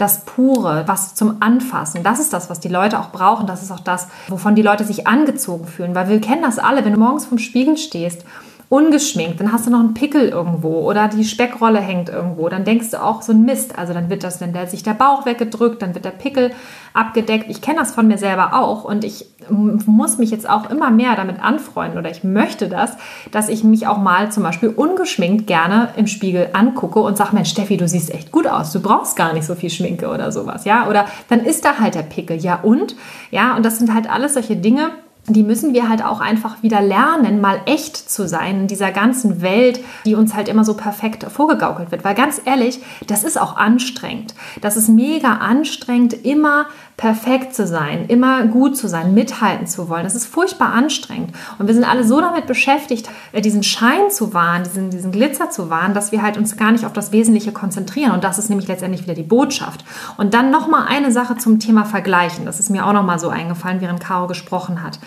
das 0.00 0.24
Pure, 0.24 0.84
was 0.86 1.14
zum 1.14 1.36
Anfassen. 1.40 2.02
Das 2.02 2.20
ist 2.20 2.32
das, 2.32 2.48
was 2.50 2.60
die 2.60 2.68
Leute 2.68 2.98
auch 2.98 3.10
brauchen. 3.10 3.46
Das 3.46 3.62
ist 3.62 3.70
auch 3.70 3.80
das, 3.80 4.08
wovon 4.28 4.54
die 4.54 4.62
Leute 4.62 4.84
sich 4.84 5.06
angezogen 5.06 5.66
fühlen. 5.66 5.94
Weil 5.94 6.08
wir 6.08 6.20
kennen 6.20 6.42
das 6.42 6.58
alle, 6.58 6.84
wenn 6.84 6.92
du 6.92 6.98
morgens 6.98 7.26
vom 7.26 7.38
Spiegel 7.38 7.76
stehst 7.76 8.24
ungeschminkt, 8.70 9.40
dann 9.40 9.52
hast 9.52 9.66
du 9.66 9.70
noch 9.70 9.80
einen 9.80 9.94
Pickel 9.94 10.28
irgendwo 10.28 10.88
oder 10.88 11.08
die 11.08 11.24
Speckrolle 11.24 11.80
hängt 11.80 12.08
irgendwo, 12.08 12.48
dann 12.48 12.64
denkst 12.64 12.92
du 12.92 13.02
auch 13.02 13.20
so 13.20 13.32
ein 13.32 13.44
Mist. 13.44 13.76
Also 13.76 13.92
dann 13.92 14.08
wird 14.10 14.22
das, 14.22 14.40
wenn 14.40 14.52
der 14.52 14.68
sich 14.68 14.84
der 14.84 14.94
Bauch 14.94 15.26
weggedrückt, 15.26 15.82
dann 15.82 15.94
wird 15.94 16.04
der 16.04 16.12
Pickel 16.12 16.52
abgedeckt. 16.94 17.50
Ich 17.50 17.62
kenne 17.62 17.80
das 17.80 17.92
von 17.92 18.06
mir 18.06 18.16
selber 18.16 18.54
auch 18.54 18.84
und 18.84 19.02
ich 19.02 19.26
muss 19.48 20.18
mich 20.18 20.30
jetzt 20.30 20.48
auch 20.48 20.70
immer 20.70 20.90
mehr 20.90 21.16
damit 21.16 21.42
anfreunden 21.42 21.98
oder 21.98 22.12
ich 22.12 22.22
möchte 22.22 22.68
das, 22.68 22.92
dass 23.32 23.48
ich 23.48 23.64
mich 23.64 23.88
auch 23.88 23.98
mal 23.98 24.30
zum 24.30 24.44
Beispiel 24.44 24.68
ungeschminkt 24.68 25.48
gerne 25.48 25.88
im 25.96 26.06
Spiegel 26.06 26.50
angucke 26.52 27.00
und 27.00 27.16
sage, 27.16 27.34
Mensch, 27.34 27.50
Steffi, 27.50 27.76
du 27.76 27.88
siehst 27.88 28.14
echt 28.14 28.30
gut 28.30 28.46
aus, 28.46 28.70
du 28.70 28.78
brauchst 28.78 29.16
gar 29.16 29.32
nicht 29.32 29.46
so 29.46 29.56
viel 29.56 29.70
Schminke 29.70 30.08
oder 30.08 30.30
sowas, 30.30 30.64
ja? 30.64 30.88
Oder 30.88 31.06
dann 31.28 31.40
ist 31.40 31.64
da 31.64 31.80
halt 31.80 31.96
der 31.96 32.02
Pickel, 32.02 32.36
ja 32.36 32.60
und? 32.62 32.94
Ja, 33.32 33.56
und 33.56 33.66
das 33.66 33.80
sind 33.80 33.92
halt 33.92 34.08
alles 34.08 34.34
solche 34.34 34.54
Dinge, 34.54 34.92
die 35.34 35.42
müssen 35.42 35.74
wir 35.74 35.88
halt 35.88 36.04
auch 36.04 36.20
einfach 36.20 36.62
wieder 36.62 36.80
lernen, 36.80 37.40
mal 37.40 37.60
echt 37.66 37.96
zu 37.96 38.28
sein 38.28 38.62
in 38.62 38.66
dieser 38.66 38.90
ganzen 38.90 39.42
Welt, 39.42 39.80
die 40.04 40.14
uns 40.14 40.34
halt 40.34 40.48
immer 40.48 40.64
so 40.64 40.74
perfekt 40.74 41.24
vorgegaukelt 41.24 41.90
wird. 41.90 42.04
Weil 42.04 42.14
ganz 42.14 42.40
ehrlich, 42.44 42.80
das 43.06 43.24
ist 43.24 43.40
auch 43.40 43.56
anstrengend. 43.56 44.34
Das 44.60 44.76
ist 44.76 44.88
mega 44.88 45.34
anstrengend, 45.34 46.12
immer 46.12 46.66
perfekt 47.00 47.54
zu 47.54 47.66
sein, 47.66 48.04
immer 48.08 48.44
gut 48.44 48.76
zu 48.76 48.86
sein, 48.86 49.14
mithalten 49.14 49.66
zu 49.66 49.88
wollen. 49.88 50.04
Das 50.04 50.14
ist 50.14 50.26
furchtbar 50.26 50.74
anstrengend. 50.74 51.32
Und 51.58 51.66
wir 51.66 51.72
sind 51.72 51.84
alle 51.84 52.04
so 52.04 52.20
damit 52.20 52.46
beschäftigt, 52.46 53.08
äh, 53.32 53.40
diesen 53.40 53.62
Schein 53.62 54.10
zu 54.10 54.34
wahren, 54.34 54.64
diesen, 54.64 54.90
diesen 54.90 55.10
Glitzer 55.10 55.48
zu 55.48 55.70
wahren, 55.70 55.94
dass 55.94 56.12
wir 56.12 56.20
halt 56.20 56.36
uns 56.36 56.58
gar 56.58 56.72
nicht 56.72 56.84
auf 56.84 56.92
das 56.92 57.10
Wesentliche 57.10 57.52
konzentrieren. 57.52 58.12
Und 58.12 58.22
das 58.22 58.38
ist 58.38 58.50
nämlich 58.50 58.68
letztendlich 58.68 59.04
wieder 59.04 59.14
die 59.14 59.22
Botschaft. 59.22 59.82
Und 60.18 60.34
dann 60.34 60.50
nochmal 60.50 60.88
eine 60.88 61.10
Sache 61.10 61.38
zum 61.38 61.58
Thema 61.58 61.86
Vergleichen. 61.86 62.44
Das 62.44 62.60
ist 62.60 62.68
mir 62.68 62.86
auch 62.86 62.92
nochmal 62.92 63.18
so 63.18 63.30
eingefallen, 63.30 63.80
während 63.80 64.00
Caro 64.00 64.26
gesprochen 64.26 64.82
hat. 64.82 64.98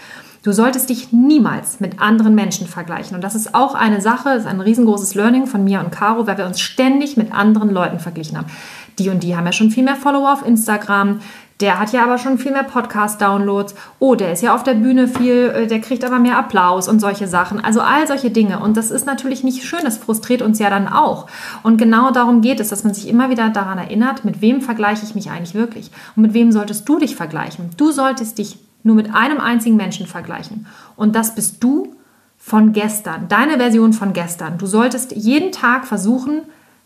Du 0.42 0.52
solltest 0.52 0.90
dich 0.90 1.14
niemals 1.14 1.80
mit 1.80 2.02
anderen 2.02 2.34
Menschen 2.34 2.68
vergleichen. 2.68 3.16
Und 3.16 3.24
das 3.24 3.36
ist 3.36 3.54
auch 3.54 3.76
eine 3.76 4.02
Sache, 4.02 4.32
ist 4.32 4.48
ein 4.48 4.60
riesengroßes 4.60 5.14
Learning 5.14 5.46
von 5.46 5.64
mir 5.64 5.80
und 5.80 5.92
Caro, 5.92 6.26
weil 6.26 6.40
wir 6.40 6.48
uns 6.48 6.60
ständig 6.60 7.18
mit 7.18 7.32
anderen 7.32 7.70
Leuten 7.70 8.00
verglichen 8.00 8.38
haben. 8.38 8.48
Die 9.00 9.10
und 9.10 9.24
die 9.24 9.36
haben 9.36 9.46
ja 9.46 9.54
schon 9.54 9.72
viel 9.72 9.84
mehr 9.84 9.96
Follower 9.96 10.34
auf 10.34 10.46
Instagram, 10.46 11.20
der 11.64 11.80
hat 11.80 11.94
ja 11.94 12.04
aber 12.04 12.18
schon 12.18 12.38
viel 12.38 12.52
mehr 12.52 12.64
Podcast-Downloads. 12.64 13.74
Oh, 14.00 14.16
der 14.16 14.34
ist 14.34 14.44
ja 14.44 14.54
auf 14.54 14.64
der 14.64 14.74
Bühne 14.74 15.08
viel, 15.08 15.50
äh, 15.56 15.66
der 15.66 15.80
kriegt 15.80 16.04
aber 16.04 16.20
mehr 16.20 16.38
Applaus 16.38 16.90
und 16.90 17.00
solche 17.00 17.26
Sachen. 17.26 17.64
Also 17.64 17.80
all 17.80 18.06
solche 18.06 18.32
Dinge. 18.32 18.60
Und 18.60 18.76
das 18.76 18.92
ist 18.92 19.06
natürlich 19.06 19.46
nicht 19.46 19.64
schön, 19.64 19.80
das 19.86 19.98
frustriert 19.98 20.42
uns 20.42 20.60
ja 20.60 20.70
dann 20.70 20.90
auch. 20.90 21.28
Und 21.64 21.78
genau 21.78 22.12
darum 22.12 22.42
geht 22.42 22.60
es, 22.60 22.68
dass 22.68 22.84
man 22.84 22.94
sich 22.94 23.08
immer 23.08 23.30
wieder 23.30 23.50
daran 23.50 23.78
erinnert, 23.78 24.26
mit 24.26 24.42
wem 24.42 24.60
vergleiche 24.60 25.06
ich 25.06 25.16
mich 25.16 25.32
eigentlich 25.32 25.56
wirklich? 25.56 25.90
Und 26.18 26.24
mit 26.24 26.34
wem 26.34 26.52
solltest 26.52 26.88
du 26.90 27.00
dich 27.00 27.16
vergleichen? 27.16 27.70
Du 27.78 27.94
solltest 27.94 28.40
dich 28.40 28.60
nur 28.84 28.96
mit 28.96 29.16
einem 29.16 29.40
einzigen 29.40 29.78
Menschen 29.78 30.06
vergleichen. 30.06 30.68
Und 30.98 31.16
das 31.16 31.34
bist 31.34 31.64
du 31.64 31.96
von 32.38 32.74
gestern, 32.74 33.30
deine 33.30 33.56
Version 33.56 33.94
von 33.94 34.12
gestern. 34.12 34.58
Du 34.58 34.66
solltest 34.66 35.14
jeden 35.14 35.54
Tag 35.54 35.88
versuchen, 35.88 36.42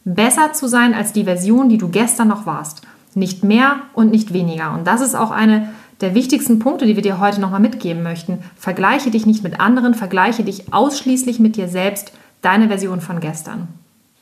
besser 0.05 0.53
zu 0.53 0.67
sein 0.67 0.93
als 0.93 1.13
die 1.13 1.23
Version, 1.23 1.67
die 1.67 1.79
du 1.79 1.89
gestern 1.89 2.27
noch 2.27 2.45
warst. 2.45 2.83
Nicht 3.17 3.43
mehr 3.43 3.77
und 3.93 4.11
nicht 4.11 4.31
weniger. 4.31 4.73
Und 4.73 4.85
das 4.85 5.01
ist 5.01 5.15
auch 5.15 5.31
eine 5.31 5.69
der 6.01 6.13
wichtigsten 6.13 6.59
Punkte, 6.59 6.85
die 6.85 6.95
wir 6.95 7.01
dir 7.01 7.19
heute 7.19 7.41
nochmal 7.41 7.59
mitgeben 7.59 8.03
möchten. 8.03 8.43
Vergleiche 8.55 9.09
dich 9.09 9.25
nicht 9.25 9.43
mit 9.43 9.59
anderen, 9.59 9.95
vergleiche 9.95 10.43
dich 10.43 10.71
ausschließlich 10.71 11.39
mit 11.39 11.55
dir 11.55 11.67
selbst, 11.67 12.11
deine 12.43 12.67
Version 12.67 13.01
von 13.01 13.19
gestern. 13.19 13.67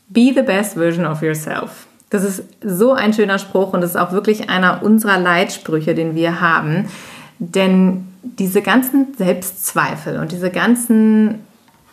Be 0.07 0.31
the 0.33 0.41
best 0.41 0.75
version 0.75 1.05
of 1.05 1.21
yourself. 1.21 1.87
Das 2.09 2.23
ist 2.23 2.43
so 2.63 2.93
ein 2.93 3.13
schöner 3.13 3.37
Spruch 3.37 3.73
und 3.73 3.81
das 3.81 3.91
ist 3.91 3.97
auch 3.97 4.13
wirklich 4.13 4.49
einer 4.49 4.81
unserer 4.81 5.19
Leitsprüche, 5.19 5.93
den 5.93 6.15
wir 6.15 6.39
haben. 6.39 6.85
Denn 7.39 8.07
diese 8.23 8.61
ganzen 8.61 9.13
Selbstzweifel 9.17 10.19
und 10.19 10.31
diese 10.31 10.51
ganzen 10.51 11.39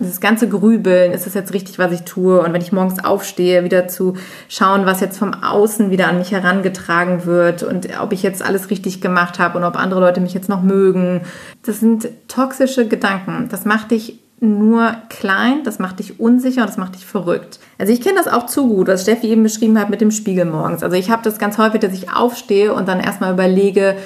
dieses 0.02 0.20
ganze 0.20 0.48
Grübeln, 0.48 1.12
ist 1.12 1.26
es 1.26 1.34
jetzt 1.34 1.52
richtig, 1.52 1.78
was 1.78 1.92
ich 1.92 2.02
tue? 2.02 2.40
Und 2.40 2.52
wenn 2.52 2.60
ich 2.60 2.72
morgens 2.72 3.04
aufstehe, 3.04 3.64
wieder 3.64 3.88
zu 3.88 4.14
schauen, 4.48 4.86
was 4.86 5.00
jetzt 5.00 5.18
vom 5.18 5.34
Außen 5.34 5.90
wieder 5.90 6.08
an 6.08 6.18
mich 6.18 6.32
herangetragen 6.32 7.24
wird 7.24 7.62
und 7.62 7.88
ob 8.00 8.12
ich 8.12 8.22
jetzt 8.22 8.42
alles 8.42 8.70
richtig 8.70 9.00
gemacht 9.00 9.38
habe 9.38 9.58
und 9.58 9.64
ob 9.64 9.76
andere 9.76 10.00
Leute 10.00 10.20
mich 10.20 10.34
jetzt 10.34 10.48
noch 10.48 10.62
mögen. 10.62 11.22
Das 11.64 11.80
sind 11.80 12.08
toxische 12.28 12.86
Gedanken. 12.86 13.48
Das 13.50 13.64
macht 13.64 13.90
dich 13.90 14.18
nur 14.42 14.96
klein, 15.08 15.62
das 15.62 15.78
macht 15.78 16.00
dich 16.00 16.18
unsicher 16.18 16.62
und 16.62 16.68
das 16.68 16.76
macht 16.76 16.96
dich 16.96 17.06
verrückt. 17.06 17.60
Also 17.78 17.92
ich 17.92 18.00
kenne 18.00 18.16
das 18.16 18.26
auch 18.26 18.46
zu 18.46 18.66
gut, 18.66 18.88
was 18.88 19.02
Steffi 19.02 19.28
eben 19.28 19.44
beschrieben 19.44 19.78
hat 19.78 19.88
mit 19.88 20.00
dem 20.00 20.10
Spiegel 20.10 20.46
morgens. 20.46 20.82
Also 20.82 20.96
ich 20.96 21.10
habe 21.10 21.22
das 21.22 21.38
ganz 21.38 21.58
häufig, 21.58 21.80
dass 21.80 21.92
ich 21.92 22.12
aufstehe 22.12 22.74
und 22.74 22.88
dann 22.88 22.98
erstmal 22.98 23.32
überlege, 23.32 23.96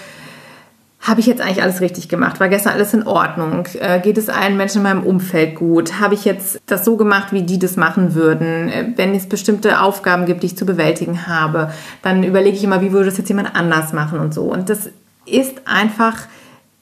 habe 1.00 1.20
ich 1.20 1.26
jetzt 1.26 1.40
eigentlich 1.40 1.62
alles 1.62 1.80
richtig 1.80 2.09
gemacht? 2.09 2.40
War 2.40 2.48
gestern 2.48 2.72
alles 2.72 2.92
in 2.94 3.06
Ordnung? 3.06 3.66
Äh, 3.78 4.00
geht 4.00 4.18
es 4.18 4.28
allen 4.28 4.56
Menschen 4.56 4.78
in 4.78 4.82
meinem 4.82 5.02
Umfeld 5.04 5.54
gut? 5.54 6.00
Habe 6.00 6.14
ich 6.14 6.24
jetzt 6.24 6.61
das 6.66 6.85
so 6.85 6.96
gemacht, 6.96 7.32
wie 7.32 7.42
die 7.42 7.59
das 7.59 7.76
machen 7.76 8.14
würden? 8.14 8.68
Äh, 8.68 8.92
wenn 8.96 9.14
es 9.14 9.28
bestimmte 9.28 9.80
Aufgaben 9.80 10.26
gibt, 10.26 10.42
die 10.42 10.46
ich 10.46 10.56
zu 10.56 10.66
bewältigen 10.66 11.26
habe, 11.26 11.70
dann 12.02 12.24
überlege 12.24 12.56
ich 12.56 12.64
immer, 12.64 12.80
wie 12.80 12.92
würde 12.92 13.06
das 13.06 13.18
jetzt 13.18 13.28
jemand 13.28 13.54
anders 13.54 13.92
machen 13.92 14.18
und 14.18 14.35
so. 14.35 14.42
Und 14.42 14.68
das 14.68 14.90
ist 15.26 15.62
einfach 15.66 16.26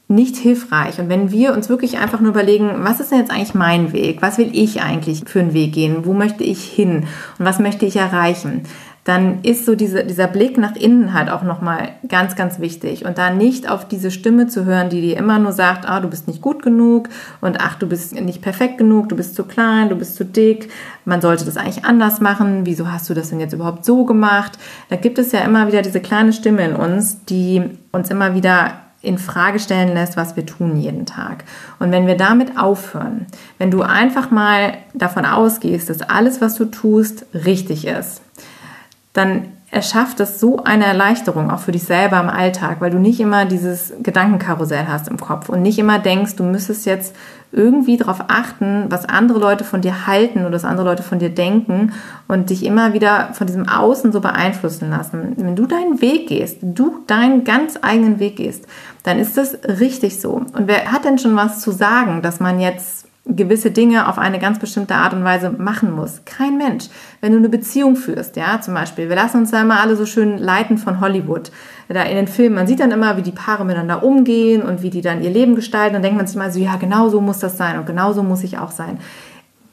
nicht 0.09 0.37
hilfreich. 0.37 0.98
Und 1.00 1.09
wenn 1.09 1.31
wir 1.31 1.53
uns 1.53 1.68
wirklich 1.68 1.98
einfach 1.98 2.20
nur 2.20 2.31
überlegen, 2.31 2.70
was 2.79 3.00
ist 3.00 3.11
denn 3.11 3.18
jetzt 3.18 3.31
eigentlich 3.31 3.55
mein 3.55 3.92
Weg? 3.92 4.20
Was 4.20 4.38
will 4.38 4.50
ich 4.53 4.83
eigentlich 4.83 5.24
für 5.27 5.40
einen 5.40 5.55
Weg 5.55 5.72
gehen? 5.72 6.05
Wo 6.05 6.12
möchte 6.12 6.44
ich 6.44 6.64
hin? 6.64 7.07
Und 7.38 7.44
was 7.44 7.59
möchte 7.59 7.87
ich 7.87 7.96
erreichen? 7.96 8.62
Dann 9.05 9.43
ist 9.43 9.67
so 9.67 9.75
diese, 9.75 10.03
dieser 10.05 10.27
Blick 10.27 10.57
nach 10.57 10.77
innen 10.77 11.12
halt 11.12 11.31
auch 11.31 11.43
nochmal 11.43 11.90
ganz, 12.09 12.37
ganz 12.37 12.59
wichtig. 12.59 13.05
Und 13.05 13.19
da 13.19 13.31
nicht 13.31 13.71
auf 13.71 13.87
diese 13.87 14.11
Stimme 14.11 14.47
zu 14.47 14.64
hören, 14.64 14.88
die 14.88 15.03
dir 15.03 15.19
immer 15.19 15.38
nur 15.38 15.53
sagt, 15.53 15.87
ah, 15.87 16.01
du 16.01 16.09
bist 16.09 16.27
nicht 16.27 16.40
gut 16.40 16.62
genug 16.62 17.11
und 17.43 17.61
ach, 17.61 17.75
du 17.75 17.87
bist 17.87 18.19
nicht 18.19 18.40
perfekt 18.40 18.79
genug, 18.79 19.11
du 19.11 19.17
bist 19.17 19.37
zu 19.37 19.45
klein, 19.45 19.90
du 19.90 19.97
bist 19.97 20.17
zu 20.17 20.25
dick, 20.25 20.71
man 21.05 21.21
sollte 21.21 21.45
das 21.45 21.59
eigentlich 21.59 21.85
anders 21.85 22.23
machen, 22.23 22.64
wieso 22.64 22.90
hast 22.90 23.09
du 23.11 23.14
das 23.14 23.29
denn 23.29 23.40
jetzt 23.40 23.53
überhaupt 23.53 23.85
so 23.85 24.07
gemacht? 24.07 24.53
Da 24.88 24.97
gibt 24.97 25.19
es 25.19 25.33
ja 25.33 25.40
immer 25.40 25.67
wieder 25.69 25.83
diese 25.83 26.01
kleine 26.01 26.33
Stimme 26.33 26.64
in 26.64 26.75
uns, 26.75 27.25
die 27.27 27.62
uns 27.93 28.09
immer 28.09 28.35
wieder 28.35 28.73
in 29.03 29.19
Frage 29.19 29.59
stellen 29.59 29.93
lässt, 29.93 30.17
was 30.17 30.35
wir 30.35 30.47
tun 30.47 30.79
jeden 30.79 31.05
Tag. 31.05 31.45
Und 31.79 31.93
wenn 31.93 32.07
wir 32.07 32.17
damit 32.17 32.59
aufhören, 32.59 33.27
wenn 33.59 33.71
du 33.71 33.83
einfach 33.83 34.31
mal 34.31 34.79
davon 34.95 35.27
ausgehst, 35.27 35.90
dass 35.90 36.01
alles, 36.01 36.40
was 36.40 36.55
du 36.55 36.64
tust, 36.64 37.27
richtig 37.35 37.87
ist, 37.87 38.23
dann 39.14 39.46
erschafft 39.70 40.20
das 40.20 40.38
so 40.38 40.62
eine 40.62 40.85
Erleichterung 40.85 41.50
auch 41.50 41.59
für 41.59 41.72
dich 41.72 41.83
selber 41.83 42.20
im 42.20 42.29
Alltag, 42.29 42.77
weil 42.81 42.90
du 42.90 42.98
nicht 42.98 43.18
immer 43.18 43.44
dieses 43.44 43.92
Gedankenkarussell 44.00 44.87
hast 44.87 45.09
im 45.09 45.18
Kopf 45.18 45.48
und 45.48 45.62
nicht 45.62 45.79
immer 45.79 45.98
denkst, 45.98 46.37
du 46.37 46.44
müsstest 46.44 46.87
jetzt 46.87 47.16
irgendwie 47.50 47.96
darauf 47.96 48.24
achten, 48.29 48.87
was 48.88 49.09
andere 49.09 49.38
Leute 49.38 49.64
von 49.64 49.81
dir 49.81 50.07
halten 50.07 50.40
oder 50.40 50.55
was 50.55 50.64
andere 50.64 50.87
Leute 50.87 51.03
von 51.03 51.18
dir 51.18 51.31
denken 51.31 51.92
und 52.29 52.50
dich 52.50 52.64
immer 52.64 52.92
wieder 52.92 53.31
von 53.33 53.46
diesem 53.46 53.68
Außen 53.68 54.12
so 54.12 54.20
beeinflussen 54.20 54.90
lassen. 54.90 55.35
Wenn 55.37 55.57
du 55.57 55.66
deinen 55.66 56.00
Weg 56.00 56.29
gehst, 56.29 56.59
du 56.62 57.03
deinen 57.07 57.44
ganz 57.44 57.79
eigenen 57.81 58.20
Weg 58.20 58.37
gehst, 58.37 58.66
dann 59.03 59.18
ist 59.18 59.37
das 59.37 59.59
richtig 59.81 60.20
so. 60.20 60.33
Und 60.35 60.66
wer 60.66 60.92
hat 60.92 61.05
denn 61.05 61.18
schon 61.18 61.37
was 61.37 61.61
zu 61.61 61.72
sagen, 61.72 62.22
dass 62.22 62.38
man 62.38 62.61
jetzt 62.61 63.07
gewisse 63.27 63.71
Dinge 63.71 64.09
auf 64.09 64.19
eine 64.19 64.39
ganz 64.39 64.59
bestimmte 64.59 64.95
Art 64.95 65.15
und 65.15 65.25
Weise 65.25 65.51
machen 65.51 65.91
muss. 65.91 66.21
Kein 66.27 66.59
Mensch. 66.59 66.87
Wenn 67.21 67.33
du 67.33 67.39
eine 67.39 67.49
Beziehung 67.49 67.97
führst, 67.97 68.37
ja, 68.37 68.61
zum 68.61 68.75
Beispiel, 68.75 69.09
wir 69.09 69.17
lassen 69.17 69.39
uns 69.39 69.51
da 69.51 69.63
immer 69.63 69.81
alle 69.81 69.97
so 69.97 70.05
schön 70.05 70.39
leiten 70.39 70.77
von 70.77 71.01
Hollywood. 71.01 71.51
Da 71.89 72.03
in 72.03 72.17
den 72.17 72.29
Filmen, 72.29 72.55
man 72.55 72.67
sieht 72.67 72.81
dann 72.81 72.91
immer, 72.91 73.17
wie 73.17 73.23
die 73.23 73.33
Paare 73.33 73.65
miteinander 73.65 74.03
umgehen 74.03 74.63
und 74.63 74.83
wie 74.83 74.91
die 74.91 75.01
dann 75.01 75.23
ihr 75.23 75.31
Leben 75.31 75.55
gestalten. 75.55 75.95
Dann 75.95 76.03
denkt 76.03 76.19
man 76.19 76.27
sich 76.27 76.37
mal 76.37 76.53
so, 76.53 76.61
ja, 76.61 76.77
genau 76.77 77.09
so 77.09 77.21
muss 77.21 77.39
das 77.39 77.57
sein 77.57 77.79
und 77.79 77.87
genau 77.87 78.13
so 78.13 78.23
muss 78.23 78.45
ich 78.45 78.59
auch 78.59 78.71
sein. 78.71 78.99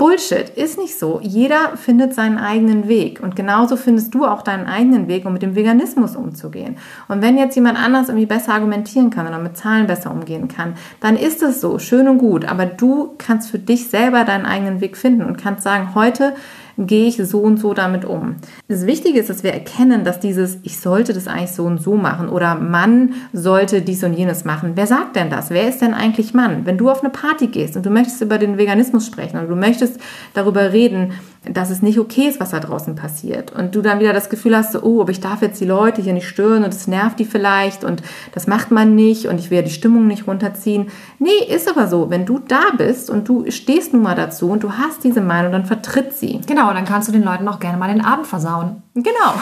Bullshit, 0.01 0.49
ist 0.49 0.79
nicht 0.79 0.97
so. 0.97 1.19
Jeder 1.21 1.77
findet 1.77 2.15
seinen 2.15 2.39
eigenen 2.39 2.87
Weg 2.87 3.19
und 3.21 3.35
genauso 3.35 3.77
findest 3.77 4.15
du 4.15 4.25
auch 4.25 4.41
deinen 4.41 4.65
eigenen 4.65 5.07
Weg, 5.07 5.27
um 5.27 5.33
mit 5.33 5.43
dem 5.43 5.53
Veganismus 5.53 6.15
umzugehen. 6.15 6.77
Und 7.07 7.21
wenn 7.21 7.37
jetzt 7.37 7.53
jemand 7.53 7.77
anders 7.77 8.09
irgendwie 8.09 8.25
besser 8.25 8.55
argumentieren 8.55 9.11
kann 9.11 9.27
oder 9.27 9.37
mit 9.37 9.57
Zahlen 9.57 9.85
besser 9.85 10.09
umgehen 10.09 10.47
kann, 10.47 10.73
dann 11.01 11.15
ist 11.15 11.43
es 11.43 11.61
so, 11.61 11.77
schön 11.77 12.07
und 12.07 12.17
gut, 12.17 12.45
aber 12.45 12.65
du 12.65 13.13
kannst 13.19 13.51
für 13.51 13.59
dich 13.59 13.89
selber 13.89 14.23
deinen 14.23 14.47
eigenen 14.47 14.81
Weg 14.81 14.97
finden 14.97 15.21
und 15.21 15.37
kannst 15.37 15.61
sagen, 15.61 15.93
heute 15.93 16.33
gehe 16.77 17.07
ich 17.07 17.17
so 17.17 17.39
und 17.39 17.57
so 17.57 17.73
damit 17.73 18.05
um. 18.05 18.35
Das 18.67 18.85
Wichtige 18.85 19.19
ist, 19.19 19.29
dass 19.29 19.43
wir 19.43 19.53
erkennen, 19.53 20.03
dass 20.03 20.19
dieses, 20.19 20.57
ich 20.63 20.79
sollte 20.79 21.13
das 21.13 21.27
eigentlich 21.27 21.51
so 21.51 21.65
und 21.65 21.79
so 21.79 21.95
machen 21.95 22.29
oder 22.29 22.55
Mann 22.55 23.13
sollte 23.33 23.81
dies 23.81 24.03
und 24.03 24.13
jenes 24.13 24.45
machen. 24.45 24.73
Wer 24.75 24.87
sagt 24.87 25.15
denn 25.15 25.29
das? 25.29 25.49
Wer 25.49 25.67
ist 25.67 25.81
denn 25.81 25.93
eigentlich 25.93 26.33
Mann? 26.33 26.65
Wenn 26.65 26.77
du 26.77 26.89
auf 26.89 27.01
eine 27.01 27.09
Party 27.09 27.47
gehst 27.47 27.75
und 27.75 27.85
du 27.85 27.89
möchtest 27.89 28.21
über 28.21 28.37
den 28.37 28.57
Veganismus 28.57 29.05
sprechen 29.05 29.37
und 29.37 29.47
du 29.47 29.55
möchtest 29.55 29.99
darüber 30.33 30.71
reden, 30.71 31.13
dass 31.43 31.71
es 31.71 31.81
nicht 31.81 31.97
okay 31.97 32.27
ist, 32.27 32.39
was 32.39 32.51
da 32.51 32.59
draußen 32.59 32.95
passiert. 32.95 33.51
Und 33.51 33.73
du 33.73 33.81
dann 33.81 33.99
wieder 33.99 34.13
das 34.13 34.29
Gefühl 34.29 34.55
hast, 34.55 34.73
so, 34.73 34.83
oh, 34.83 35.01
aber 35.01 35.09
ich 35.09 35.21
darf 35.21 35.41
jetzt 35.41 35.59
die 35.59 35.65
Leute 35.65 36.01
hier 36.01 36.13
nicht 36.13 36.27
stören 36.27 36.63
und 36.63 36.73
es 36.73 36.87
nervt 36.87 37.19
die 37.19 37.25
vielleicht 37.25 37.83
und 37.83 38.03
das 38.33 38.45
macht 38.45 38.69
man 38.69 38.93
nicht 38.93 39.25
und 39.25 39.39
ich 39.39 39.49
will 39.49 39.57
ja 39.57 39.63
die 39.63 39.71
Stimmung 39.71 40.05
nicht 40.05 40.27
runterziehen. 40.27 40.91
Nee, 41.17 41.43
ist 41.49 41.67
aber 41.67 41.87
so. 41.87 42.11
Wenn 42.11 42.27
du 42.27 42.37
da 42.39 42.61
bist 42.77 43.09
und 43.09 43.27
du 43.27 43.49
stehst 43.49 43.93
nun 43.93 44.03
mal 44.03 44.15
dazu 44.15 44.49
und 44.51 44.61
du 44.61 44.73
hast 44.73 45.03
diese 45.03 45.21
Meinung, 45.21 45.51
dann 45.51 45.65
vertritt 45.65 46.13
sie. 46.13 46.41
Genau, 46.45 46.71
dann 46.73 46.85
kannst 46.85 47.07
du 47.07 47.11
den 47.11 47.23
Leuten 47.23 47.47
auch 47.47 47.59
gerne 47.59 47.77
mal 47.77 47.91
den 47.91 48.05
Abend 48.05 48.27
versauen. 48.27 48.83
Genau. 48.93 49.33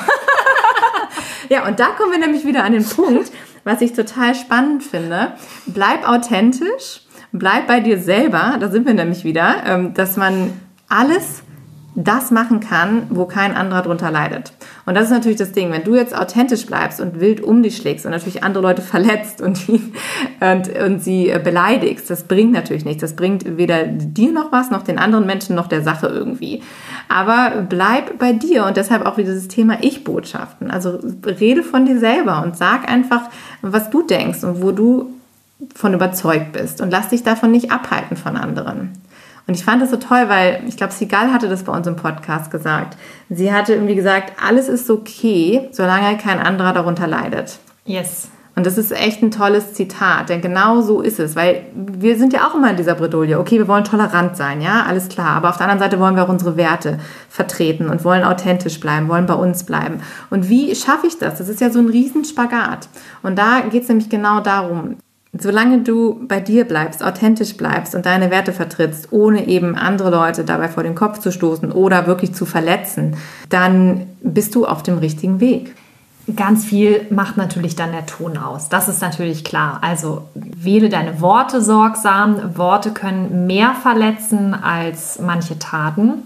ja, 1.50 1.68
und 1.68 1.82
da 1.82 1.88
kommen 1.98 2.12
wir 2.14 2.20
nämlich 2.20 2.46
wieder 2.46 2.64
an 2.64 2.72
den 2.72 2.86
Punkt, 2.86 3.30
was 3.66 3.82
ich 3.82 3.92
total 3.92 4.36
spannend 4.36 4.84
finde. 4.84 5.34
Bleib 5.66 6.08
authentisch 6.08 7.02
bleib 7.32 7.68
bei 7.68 7.80
dir 7.80 8.00
selber, 8.00 8.58
da 8.60 8.70
sind 8.70 8.88
wir 8.88 8.94
nämlich 8.94 9.24
wieder, 9.24 9.64
ähm, 9.66 9.94
dass 9.94 10.18
man 10.18 10.54
alles 10.88 11.44
das 11.96 12.32
machen 12.32 12.60
kann, 12.60 13.08
wo 13.10 13.26
kein 13.26 13.56
anderer 13.56 13.82
drunter 13.82 14.12
leidet. 14.12 14.54
Und 14.86 14.96
das 14.96 15.06
ist 15.06 15.12
natürlich 15.12 15.38
das 15.38 15.52
Ding, 15.52 15.72
wenn 15.72 15.84
du 15.84 15.96
jetzt 15.96 16.16
authentisch 16.16 16.66
bleibst 16.66 17.02
und 17.02 17.20
wild 17.20 17.42
um 17.42 17.64
dich 17.64 17.78
schlägst 17.78 18.06
und 18.06 18.12
natürlich 18.12 18.44
andere 18.44 18.64
Leute 18.64 18.82
verletzt 18.84 19.42
und, 19.42 19.68
die, 19.68 19.92
und, 20.40 20.70
und 20.78 21.04
sie 21.04 21.30
äh, 21.30 21.40
beleidigst, 21.44 22.10
das 22.10 22.24
bringt 22.24 22.52
natürlich 22.52 22.86
nichts. 22.86 23.02
Das 23.02 23.16
bringt 23.16 23.58
weder 23.58 23.86
dir 23.86 24.32
noch 24.32 24.52
was, 24.52 24.72
noch 24.72 24.84
den 24.84 25.00
anderen 25.00 25.26
Menschen, 25.26 25.56
noch 25.56 25.68
der 25.68 25.82
Sache 25.82 26.08
irgendwie. 26.08 26.62
Aber 27.08 27.66
bleib 27.68 28.20
bei 28.20 28.34
dir 28.34 28.66
und 28.66 28.78
deshalb 28.78 29.06
auch 29.06 29.18
wieder 29.18 29.32
dieses 29.32 29.48
Thema 29.48 29.78
Ich-Botschaften. 29.82 30.72
Also 30.72 31.00
rede 31.26 31.64
von 31.64 31.86
dir 31.86 32.00
selber 32.00 32.44
und 32.44 32.56
sag 32.56 32.90
einfach, 32.90 33.30
was 33.62 33.90
du 33.90 34.04
denkst 34.04 34.44
und 34.44 34.62
wo 34.62 34.72
du 34.72 35.14
von 35.76 35.94
überzeugt 35.94 36.54
bist 36.54 36.82
und 36.82 36.92
lass 36.92 37.10
dich 37.10 37.24
davon 37.24 37.52
nicht 37.52 37.72
abhalten 37.72 38.16
von 38.16 38.38
anderen. 38.38 38.92
Und 39.50 39.56
ich 39.56 39.66
fand 39.66 39.82
das 39.82 39.90
so 39.90 39.98
toll, 39.98 40.26
weil 40.30 40.62
ich 40.68 40.78
glaube, 40.78 40.94
Sigal 40.94 41.34
hatte 41.34 41.50
das 41.50 41.64
bei 41.64 41.76
uns 41.76 41.88
im 41.88 41.96
Podcast 41.96 42.52
gesagt. 42.52 42.96
Sie 43.32 43.52
hatte 43.52 43.74
irgendwie 43.74 43.96
gesagt, 43.96 44.34
alles 44.40 44.70
ist 44.70 44.92
okay, 44.92 45.70
solange 45.72 46.20
kein 46.20 46.38
anderer 46.38 46.72
darunter 46.72 47.08
leidet. 47.08 47.58
Yes. 47.84 48.30
Und 48.56 48.68
das 48.68 48.78
ist 48.78 48.92
echt 48.92 49.24
ein 49.24 49.32
tolles 49.32 49.74
Zitat, 49.74 50.30
denn 50.30 50.42
genau 50.42 50.82
so 50.82 51.02
ist 51.02 51.20
es, 51.20 51.36
weil 51.36 51.64
wir 51.74 52.16
sind 52.20 52.32
ja 52.32 52.48
auch 52.48 52.54
immer 52.54 52.70
in 52.70 52.78
dieser 52.78 52.94
Bredouille. 52.94 53.40
Okay, 53.40 53.58
wir 53.58 53.68
wollen 53.68 53.86
tolerant 53.86 54.38
sein, 54.38 54.62
ja, 54.62 54.84
alles 54.88 55.10
klar. 55.10 55.30
Aber 55.30 55.50
auf 55.50 55.58
der 55.58 55.68
anderen 55.68 55.80
Seite 55.80 56.00
wollen 56.00 56.16
wir 56.16 56.26
auch 56.26 56.30
unsere 56.30 56.56
Werte 56.56 57.00
vertreten 57.28 57.90
und 57.90 58.06
wollen 58.06 58.24
authentisch 58.24 58.80
bleiben, 58.80 59.10
wollen 59.10 59.26
bei 59.26 59.34
uns 59.34 59.64
bleiben. 59.64 60.04
Und 60.30 60.48
wie 60.48 60.76
schaffe 60.76 61.08
ich 61.08 61.18
das? 61.18 61.40
Das 61.40 61.50
ist 61.50 61.60
ja 61.60 61.72
so 61.72 61.80
ein 61.80 61.90
Riesenspagat. 61.90 62.88
Und 63.24 63.40
da 63.40 63.62
geht 63.62 63.82
es 63.82 63.90
nämlich 63.90 64.10
genau 64.10 64.42
darum. 64.42 64.98
Solange 65.38 65.82
du 65.82 66.26
bei 66.28 66.40
dir 66.40 66.66
bleibst, 66.66 67.04
authentisch 67.04 67.56
bleibst 67.56 67.94
und 67.94 68.08
deine 68.08 68.32
Werte 68.32 68.52
vertrittst, 68.52 69.12
ohne 69.12 69.48
eben 69.48 69.76
andere 69.76 70.10
Leute 70.10 70.44
dabei 70.44 70.70
vor 70.70 70.82
den 70.82 70.96
Kopf 70.96 71.20
zu 71.20 71.32
stoßen 71.32 71.72
oder 71.72 72.08
wirklich 72.08 72.34
zu 72.34 72.48
verletzen, 72.48 73.16
dann 73.50 74.08
bist 74.22 74.56
du 74.56 74.66
auf 74.66 74.82
dem 74.82 74.98
richtigen 74.98 75.40
Weg. 75.40 75.76
Ganz 76.36 76.66
viel 76.66 77.06
macht 77.12 77.38
natürlich 77.38 77.76
dann 77.76 77.92
der 77.92 78.06
Ton 78.06 78.38
aus. 78.38 78.70
Das 78.70 78.88
ist 78.88 79.02
natürlich 79.02 79.44
klar. 79.44 79.80
Also 79.82 80.24
wähle 80.34 80.90
deine 80.90 81.22
Worte 81.22 81.62
sorgsam. 81.62 82.58
Worte 82.58 82.92
können 82.92 83.48
mehr 83.48 83.74
verletzen 83.74 84.54
als 84.54 85.20
manche 85.20 85.58
Taten 85.58 86.24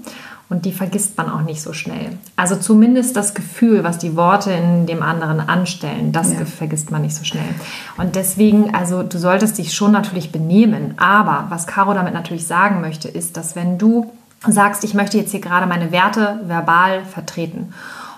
und 0.54 0.66
die 0.66 0.72
vergisst 0.72 1.18
man 1.18 1.32
auch 1.32 1.42
nicht 1.42 1.64
so 1.64 1.74
schnell. 1.74 2.16
Also 2.36 2.56
zumindest 2.56 3.18
das 3.18 3.34
Gefühl, 3.34 3.84
was 3.84 3.98
die 3.98 4.16
Worte 4.16 4.52
in 4.52 4.86
dem 4.86 5.02
anderen 5.02 5.40
anstellen, 5.40 6.12
das 6.12 6.32
ja. 6.32 6.46
vergisst 6.46 6.92
man 6.92 7.02
nicht 7.02 7.16
so 7.16 7.24
schnell. 7.24 7.44
Und 7.98 8.16
deswegen, 8.16 8.76
also 8.76 9.02
du 9.02 9.18
solltest 9.18 9.58
dich 9.58 9.74
schon 9.74 9.92
natürlich 9.92 10.32
benehmen. 10.32 10.94
Aber 10.98 11.48
was 11.50 11.66
Caro 11.66 11.96
damit 11.96 12.14
natürlich 12.14 12.46
sagen 12.46 12.82
möchte, 12.82 13.08
ist, 13.08 13.36
dass 13.36 13.56
wenn 13.56 13.80
du 13.80 14.12
sagst, 14.48 14.84
ich 14.84 14.94
möchte 14.94 15.18
jetzt 15.18 15.32
hier 15.32 15.42
gerade 15.42 15.66
meine 15.66 15.92
Werte 15.92 16.42
verbal 16.46 17.04
vertreten 17.04 17.74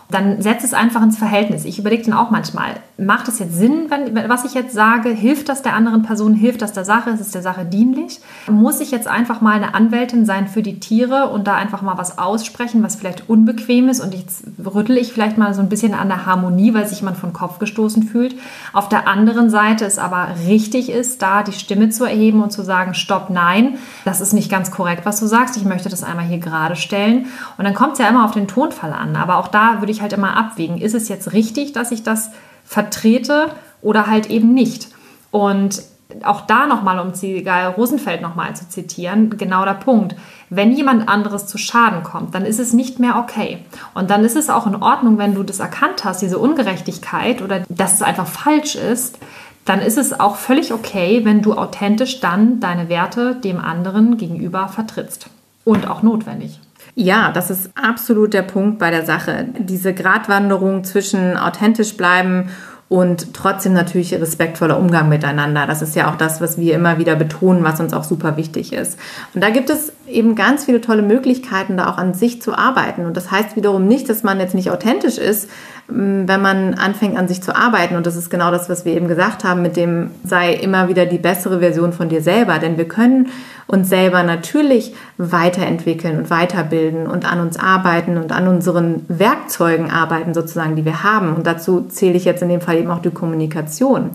dann 0.09 0.41
setz 0.41 0.63
es 0.63 0.73
einfach 0.73 1.01
ins 1.01 1.17
Verhältnis. 1.17 1.65
Ich 1.65 1.79
überlege 1.79 2.03
dann 2.03 2.13
auch 2.13 2.29
manchmal, 2.29 2.75
macht 2.97 3.27
es 3.27 3.39
jetzt 3.39 3.58
Sinn, 3.58 3.88
wenn, 3.89 4.29
was 4.29 4.45
ich 4.45 4.53
jetzt 4.53 4.73
sage? 4.73 5.10
Hilft 5.10 5.49
das 5.49 5.62
der 5.62 5.73
anderen 5.73 6.03
Person? 6.03 6.34
Hilft 6.34 6.62
das 6.62 6.71
der 6.71 6.86
Sache? 6.86 7.10
Ist 7.10 7.19
es 7.19 7.31
der 7.31 7.41
Sache 7.41 7.65
dienlich? 7.65 8.21
Muss 8.49 8.79
ich 8.79 8.91
jetzt 8.91 9.08
einfach 9.08 9.41
mal 9.41 9.55
eine 9.55 9.73
Anwältin 9.73 10.25
sein 10.25 10.47
für 10.47 10.62
die 10.62 10.79
Tiere 10.79 11.29
und 11.29 11.45
da 11.45 11.55
einfach 11.55 11.81
mal 11.81 11.97
was 11.97 12.17
aussprechen, 12.17 12.84
was 12.84 12.95
vielleicht 12.95 13.29
unbequem 13.29 13.89
ist 13.89 13.99
und 13.99 14.15
jetzt 14.15 14.45
rüttel 14.63 14.97
ich 14.97 15.12
vielleicht 15.12 15.38
mal 15.38 15.53
so 15.53 15.62
ein 15.62 15.67
bisschen 15.67 15.93
an 15.93 16.08
der 16.08 16.25
Harmonie, 16.25 16.73
weil 16.73 16.88
sich 16.88 16.99
jemand 17.01 17.17
von 17.17 17.34
Kopf 17.34 17.60
gestoßen 17.60 18.03
fühlt. 18.03 18.36
Auf 18.71 18.88
der 18.88 19.10
anderen 19.10 19.49
Seite 19.49 19.84
es 19.84 19.99
aber 19.99 20.29
richtig 20.47 20.89
ist, 20.89 21.21
da 21.21 21.43
die 21.43 21.51
Stimme 21.51 21.89
zu 21.89 22.05
erheben 22.05 22.41
und 22.41 22.51
zu 22.51 22.63
sagen, 22.63 22.93
stopp, 22.93 23.29
nein, 23.29 23.77
das 24.05 24.21
ist 24.21 24.31
nicht 24.31 24.49
ganz 24.49 24.71
korrekt, 24.71 25.05
was 25.05 25.19
du 25.19 25.27
sagst. 25.27 25.58
Ich 25.58 25.65
möchte 25.65 25.89
das 25.89 26.03
einmal 26.03 26.25
hier 26.25 26.39
gerade 26.39 26.77
stellen. 26.77 27.25
Und 27.58 27.65
dann 27.65 27.73
kommt 27.73 27.93
es 27.93 27.99
ja 27.99 28.08
immer 28.08 28.23
auf 28.23 28.31
den 28.31 28.47
Tonfall 28.47 28.93
an. 28.93 29.17
Aber 29.17 29.38
auch 29.38 29.49
da 29.49 29.81
würde 29.81 29.91
ich 29.91 30.01
halt 30.01 30.13
immer 30.13 30.38
abwägen, 30.38 30.77
ist 30.77 30.95
es 30.95 31.10
jetzt 31.10 31.34
richtig, 31.34 31.73
dass 31.73 31.91
ich 31.91 32.03
das 32.03 32.31
vertrete 32.65 33.51
oder 33.82 34.08
halt 34.08 34.30
eben 34.30 34.54
nicht. 34.54 34.89
Und 35.32 35.82
auch 36.23 36.41
da 36.41 36.65
nochmal, 36.65 36.99
um 36.99 37.13
Zigal 37.13 37.71
Rosenfeld 37.71 38.21
nochmal 38.21 38.56
zu 38.56 38.69
zitieren, 38.69 39.38
genau 39.38 39.65
der 39.65 39.73
Punkt. 39.73 40.15
Wenn 40.49 40.71
jemand 40.71 41.10
anderes 41.10 41.47
zu 41.47 41.58
Schaden 41.58 42.04
kommt, 42.04 42.36
dann 42.36 42.45
ist 42.45 42.60
es 42.60 42.73
nicht 42.73 42.99
mehr 42.99 43.17
okay. 43.17 43.65
Und 43.93 44.10
dann 44.10 44.23
ist 44.23 44.36
es 44.36 44.49
auch 44.49 44.67
in 44.67 44.75
Ordnung, 44.75 45.17
wenn 45.17 45.34
du 45.34 45.43
das 45.43 45.60
erkannt 45.60 46.06
hast, 46.06 46.21
diese 46.21 46.38
Ungerechtigkeit 46.38 47.41
oder 47.41 47.63
dass 47.69 47.95
es 47.95 48.01
einfach 48.01 48.28
falsch 48.28 48.75
ist, 48.75 49.17
dann 49.65 49.82
ist 49.82 49.97
es 49.97 50.17
auch 50.19 50.36
völlig 50.36 50.73
okay, 50.73 51.25
wenn 51.25 51.41
du 51.41 51.54
authentisch 51.54 52.19
dann 52.19 52.60
deine 52.60 52.88
Werte 52.88 53.36
dem 53.36 53.60
anderen 53.60 54.17
gegenüber 54.17 54.67
vertrittst. 54.67 55.28
Und 55.63 55.88
auch 55.89 56.04
notwendig. 56.04 56.60
Ja, 56.95 57.31
das 57.31 57.49
ist 57.49 57.69
absolut 57.75 58.34
der 58.34 58.41
Punkt 58.41 58.79
bei 58.79 58.89
der 58.89 59.05
Sache. 59.05 59.47
Diese 59.58 59.93
Gratwanderung 59.93 60.86
zwischen 60.86 61.36
authentisch 61.36 61.97
bleiben 61.97 62.49
und 62.88 63.34
trotzdem 63.34 63.73
natürlich 63.73 64.13
respektvoller 64.13 64.79
Umgang 64.79 65.10
miteinander. 65.10 65.67
Das 65.67 65.81
ist 65.81 65.95
ja 65.95 66.10
auch 66.10 66.15
das, 66.15 66.39
was 66.39 66.58
wir 66.58 66.73
immer 66.73 66.97
wieder 66.97 67.15
betonen, 67.15 67.63
was 67.63 67.81
uns 67.81 67.93
auch 67.93 68.05
super 68.05 68.38
wichtig 68.38 68.71
ist. 68.71 68.97
Und 69.34 69.43
da 69.43 69.49
gibt 69.49 69.69
es 69.69 69.91
eben 70.07 70.35
ganz 70.35 70.65
viele 70.65 70.81
tolle 70.81 71.01
Möglichkeiten, 71.01 71.77
da 71.77 71.89
auch 71.89 71.97
an 71.97 72.13
sich 72.13 72.41
zu 72.41 72.57
arbeiten. 72.57 73.05
Und 73.05 73.17
das 73.17 73.31
heißt 73.31 73.55
wiederum 73.55 73.87
nicht, 73.87 74.09
dass 74.09 74.23
man 74.23 74.39
jetzt 74.39 74.53
nicht 74.53 74.71
authentisch 74.71 75.17
ist, 75.17 75.49
wenn 75.87 76.41
man 76.41 76.73
anfängt 76.75 77.17
an 77.17 77.27
sich 77.27 77.41
zu 77.41 77.55
arbeiten. 77.55 77.95
Und 77.95 78.05
das 78.05 78.15
ist 78.15 78.29
genau 78.29 78.51
das, 78.51 78.69
was 78.69 78.85
wir 78.85 78.93
eben 78.93 79.07
gesagt 79.07 79.43
haben, 79.43 79.61
mit 79.61 79.75
dem 79.77 80.11
sei 80.23 80.53
immer 80.53 80.87
wieder 80.89 81.05
die 81.05 81.17
bessere 81.17 81.59
Version 81.59 81.93
von 81.93 82.09
dir 82.09 82.21
selber. 82.21 82.59
Denn 82.59 82.77
wir 82.77 82.87
können 82.87 83.29
uns 83.67 83.89
selber 83.89 84.23
natürlich 84.23 84.93
weiterentwickeln 85.17 86.17
und 86.17 86.29
weiterbilden 86.29 87.07
und 87.07 87.31
an 87.31 87.39
uns 87.39 87.57
arbeiten 87.59 88.17
und 88.17 88.31
an 88.31 88.47
unseren 88.47 89.05
Werkzeugen 89.07 89.91
arbeiten, 89.91 90.33
sozusagen, 90.33 90.75
die 90.75 90.85
wir 90.85 91.03
haben. 91.03 91.35
Und 91.35 91.47
dazu 91.47 91.81
zähle 91.89 92.15
ich 92.15 92.25
jetzt 92.25 92.41
in 92.41 92.49
dem 92.49 92.61
Fall 92.61 92.77
eben 92.77 92.91
auch 92.91 93.01
die 93.01 93.11
Kommunikation. 93.11 94.11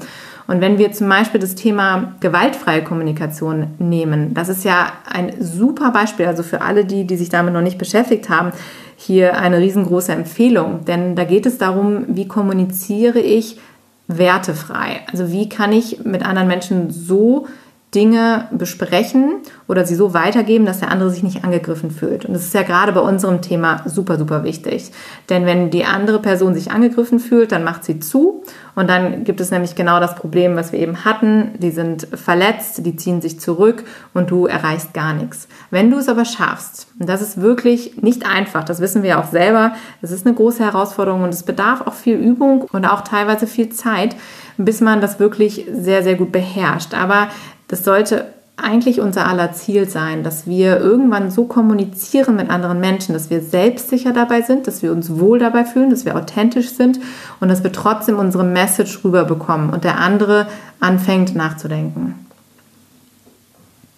Und 0.51 0.61
wenn 0.61 0.79
wir 0.79 0.91
zum 0.91 1.09
Beispiel 1.09 1.41
das 1.41 1.55
Thema 1.55 2.15
gewaltfreie 2.19 2.83
Kommunikation 2.83 3.69
nehmen, 3.79 4.35
das 4.35 4.49
ist 4.49 4.65
ja 4.65 4.95
ein 5.09 5.33
super 5.39 5.93
Beispiel, 5.93 6.27
also 6.27 6.43
für 6.43 6.61
alle 6.61 6.85
die, 6.85 7.07
die 7.07 7.17
sich 7.17 7.29
damit 7.29 7.55
noch 7.55 7.61
nicht 7.61 7.79
beschäftigt 7.79 8.29
haben, 8.29 8.51
hier 8.97 9.39
eine 9.39 9.59
riesengroße 9.59 10.11
Empfehlung. 10.11 10.85
Denn 10.87 11.15
da 11.15 11.23
geht 11.23 11.47
es 11.47 11.59
darum, 11.59 12.05
wie 12.09 12.27
kommuniziere 12.27 13.21
ich 13.21 13.61
wertefrei? 14.09 15.03
Also 15.13 15.31
wie 15.31 15.49
kann 15.49 15.73
ich 15.73 16.05
mit 16.05 16.27
anderen 16.27 16.49
Menschen 16.49 16.91
so 16.91 17.47
Dinge 17.95 18.49
besprechen 18.53 19.39
oder 19.67 19.85
sie 19.85 19.97
so 19.97 20.15
weitergeben, 20.15 20.65
dass 20.65 20.79
der 20.79 20.93
andere 20.93 21.11
sich 21.11 21.25
nicht 21.25 21.43
angegriffen 21.45 21.91
fühlt. 21.91 22.25
Und 22.25 22.35
das 22.35 22.45
ist 22.45 22.55
ja 22.55 22.63
gerade 22.63 22.93
bei 22.93 23.01
unserem 23.01 23.43
Thema 23.43 23.83
super, 23.85 24.17
super 24.17 24.45
wichtig. 24.45 24.93
Denn 25.29 25.45
wenn 25.45 25.71
die 25.71 25.85
andere 25.85 26.21
Person 26.21 26.55
sich 26.55 26.71
angegriffen 26.71 27.19
fühlt, 27.19 27.51
dann 27.51 27.65
macht 27.65 27.85
sie 27.85 27.99
zu 27.99 28.45
und 28.77 28.89
dann 28.89 29.25
gibt 29.25 29.41
es 29.41 29.51
nämlich 29.51 29.75
genau 29.75 29.99
das 29.99 30.15
Problem, 30.15 30.55
was 30.55 30.71
wir 30.71 30.79
eben 30.79 31.05
hatten. 31.05 31.53
Die 31.59 31.73
sind 31.73 32.07
verletzt, 32.15 32.87
die 32.87 32.95
ziehen 32.95 33.21
sich 33.21 33.41
zurück 33.41 33.83
und 34.15 34.31
du 34.31 34.47
erreichst 34.47 34.95
gar 34.95 35.13
nichts. 35.13 35.49
Wenn 35.71 35.91
du 35.91 35.99
es 35.99 36.09
aber 36.09 36.25
schaffst, 36.25 36.87
und 37.01 37.09
das 37.09 37.23
ist 37.23 37.41
wirklich 37.41 38.01
nicht 38.03 38.25
einfach, 38.25 38.63
das 38.63 38.81
wissen 38.81 39.03
wir 39.03 39.19
auch 39.19 39.31
selber, 39.31 39.73
es 40.01 40.13
ist 40.13 40.27
eine 40.27 40.37
große 40.37 40.65
Herausforderung 40.65 41.25
und 41.25 41.35
es 41.35 41.43
bedarf 41.43 41.81
auch 41.87 41.95
viel 41.95 42.17
Übung 42.17 42.63
und 42.73 42.87
auch 42.87 43.01
teilweise 43.01 43.49
viel 43.49 43.71
Zeit, 43.71 44.15
bis 44.57 44.81
man 44.81 45.01
das 45.01 45.19
wirklich 45.19 45.67
sehr, 45.73 46.03
sehr 46.03 46.15
gut 46.15 46.33
beherrscht. 46.33 46.95
Aber 46.95 47.29
das 47.71 47.85
sollte 47.85 48.27
eigentlich 48.57 49.01
unser 49.01 49.27
aller 49.27 49.53
Ziel 49.53 49.89
sein, 49.89 50.23
dass 50.23 50.47
wir 50.47 50.79
irgendwann 50.81 51.31
so 51.31 51.45
kommunizieren 51.45 52.37
mit 52.37 52.51
anderen 52.51 52.81
Menschen, 52.81 53.13
dass 53.13 53.31
wir 53.31 53.41
selbstsicher 53.41 54.13
dabei 54.13 54.43
sind, 54.43 54.67
dass 54.67 54.83
wir 54.83 54.93
uns 54.93 55.19
wohl 55.19 55.39
dabei 55.39 55.65
fühlen, 55.65 55.89
dass 55.89 56.05
wir 56.05 56.17
authentisch 56.17 56.71
sind 56.71 56.99
und 57.39 57.49
dass 57.49 57.63
wir 57.63 57.73
trotzdem 57.73 58.19
unsere 58.19 58.45
Message 58.45 59.05
rüberbekommen 59.05 59.71
und 59.71 59.85
der 59.85 59.99
andere 59.99 60.49
anfängt 60.81 61.35
nachzudenken. 61.35 62.27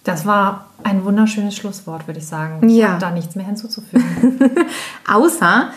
Das 0.03 0.25
war 0.25 0.67
ein 0.83 1.03
wunderschönes 1.03 1.55
Schlusswort, 1.55 2.07
würde 2.07 2.19
ich 2.19 2.27
sagen. 2.27 2.69
Ich 2.69 2.77
ja. 2.77 2.89
habe 2.89 2.99
da 2.99 3.11
nichts 3.11 3.35
mehr 3.35 3.45
hinzuzufügen. 3.45 4.39
Außer 5.11 5.69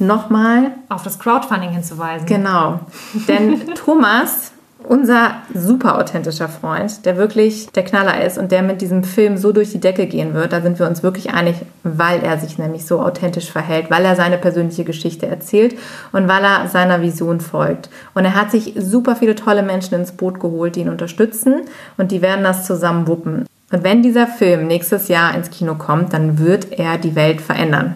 nochmal 0.00 0.72
auf 0.88 1.04
das 1.04 1.18
Crowdfunding 1.18 1.70
hinzuweisen. 1.70 2.26
Genau. 2.26 2.80
Denn 3.28 3.66
Thomas 3.74 4.52
unser 4.88 5.36
super 5.54 5.98
authentischer 5.98 6.48
Freund, 6.48 7.04
der 7.06 7.16
wirklich 7.16 7.70
der 7.70 7.84
Knaller 7.84 8.24
ist 8.24 8.38
und 8.38 8.52
der 8.52 8.62
mit 8.62 8.80
diesem 8.80 9.04
Film 9.04 9.36
so 9.36 9.52
durch 9.52 9.70
die 9.70 9.80
Decke 9.80 10.06
gehen 10.06 10.34
wird, 10.34 10.52
da 10.52 10.60
sind 10.60 10.78
wir 10.78 10.86
uns 10.86 11.02
wirklich 11.02 11.30
einig, 11.30 11.56
weil 11.82 12.22
er 12.22 12.38
sich 12.38 12.58
nämlich 12.58 12.86
so 12.86 13.00
authentisch 13.00 13.50
verhält, 13.50 13.90
weil 13.90 14.04
er 14.04 14.16
seine 14.16 14.38
persönliche 14.38 14.84
Geschichte 14.84 15.26
erzählt 15.26 15.76
und 16.12 16.28
weil 16.28 16.42
er 16.44 16.68
seiner 16.68 17.02
Vision 17.02 17.40
folgt. 17.40 17.90
Und 18.14 18.24
er 18.24 18.34
hat 18.34 18.50
sich 18.50 18.74
super 18.76 19.16
viele 19.16 19.34
tolle 19.34 19.62
Menschen 19.62 19.94
ins 19.94 20.12
Boot 20.12 20.40
geholt, 20.40 20.76
die 20.76 20.80
ihn 20.80 20.88
unterstützen 20.88 21.62
und 21.96 22.10
die 22.10 22.22
werden 22.22 22.44
das 22.44 22.66
zusammen 22.66 23.06
wuppen. 23.06 23.46
Und 23.72 23.84
wenn 23.84 24.02
dieser 24.02 24.26
Film 24.26 24.66
nächstes 24.66 25.08
Jahr 25.08 25.34
ins 25.34 25.50
Kino 25.50 25.76
kommt, 25.76 26.12
dann 26.12 26.38
wird 26.38 26.72
er 26.72 26.98
die 26.98 27.14
Welt 27.14 27.40
verändern. 27.40 27.94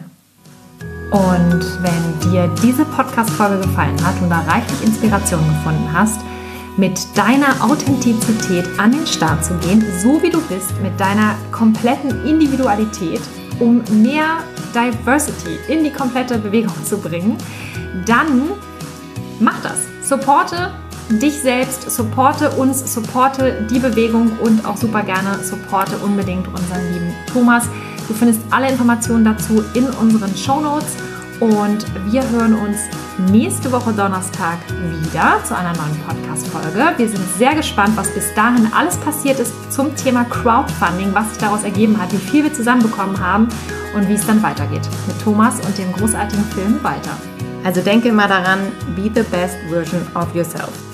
Und 1.10 1.64
wenn 1.82 2.30
dir 2.30 2.50
diese 2.62 2.84
Podcast-Folge 2.84 3.58
gefallen 3.58 3.96
hat 4.04 4.20
und 4.20 4.30
da 4.30 4.40
reichlich 4.40 4.82
Inspiration 4.82 5.40
gefunden 5.40 5.88
hast, 5.92 6.20
mit 6.76 7.16
deiner 7.16 7.62
Authentizität 7.62 8.66
an 8.78 8.92
den 8.92 9.06
Start 9.06 9.44
zu 9.44 9.54
gehen, 9.58 9.84
so 10.02 10.22
wie 10.22 10.30
du 10.30 10.40
bist, 10.42 10.72
mit 10.82 10.98
deiner 10.98 11.37
kompletten 11.52 12.24
Individualität, 12.26 13.20
um 13.60 13.82
mehr 14.02 14.38
Diversity 14.74 15.58
in 15.68 15.84
die 15.84 15.90
komplette 15.90 16.38
Bewegung 16.38 16.74
zu 16.84 16.98
bringen, 16.98 17.37
dann 18.06 18.42
mach 19.38 19.60
das. 19.62 19.78
Supporte 20.02 20.72
dich 21.08 21.34
selbst, 21.40 21.90
supporte 21.90 22.50
uns, 22.50 22.92
supporte 22.92 23.66
die 23.70 23.78
Bewegung 23.78 24.32
und 24.40 24.66
auch 24.66 24.76
super 24.76 25.02
gerne 25.02 25.38
supporte 25.42 25.96
unbedingt 25.98 26.48
unseren 26.48 26.92
lieben 26.92 27.14
Thomas. 27.32 27.68
Du 28.08 28.14
findest 28.14 28.40
alle 28.50 28.68
Informationen 28.70 29.24
dazu 29.24 29.62
in 29.74 29.84
unseren 29.84 30.34
Show 30.37 30.60
Notes 30.60 30.96
und 31.40 31.87
wir 32.10 32.28
hören 32.30 32.54
uns 32.54 32.78
nächste 33.18 33.70
Woche 33.72 33.92
Donnerstag 33.92 34.59
wieder 34.90 35.42
zu 35.44 35.57
einer 35.57 35.72
neuen 35.72 35.98
Podcast-Folge. 36.07 36.94
Wir 36.96 37.09
sind 37.09 37.24
sehr 37.37 37.55
gespannt, 37.55 37.96
was 37.96 38.12
bis 38.12 38.33
dahin 38.35 38.70
alles 38.74 38.96
passiert 38.96 39.38
ist 39.40 39.53
zum 39.72 39.94
Thema 39.96 40.24
Crowdfunding, 40.24 41.14
was 41.14 41.31
sich 41.31 41.38
daraus 41.38 41.62
ergeben 41.62 42.00
hat, 42.00 42.12
wie 42.12 42.16
viel 42.16 42.44
wir 42.44 42.53
zusammenbekommen 42.53 43.18
haben 43.20 43.48
und 43.94 44.09
wie 44.09 44.14
es 44.14 44.27
dann 44.27 44.42
weitergeht 44.42 44.88
mit 45.07 45.20
Thomas 45.22 45.61
und 45.64 45.77
dem 45.79 45.92
großartigen 45.92 46.44
Film 46.46 46.83
weiter. 46.83 47.16
Also 47.64 47.81
denke 47.81 48.09
immer 48.09 48.29
daran, 48.29 48.61
be 48.94 49.11
the 49.14 49.22
best 49.22 49.57
version 49.70 50.00
of 50.14 50.35
yourself. 50.35 50.93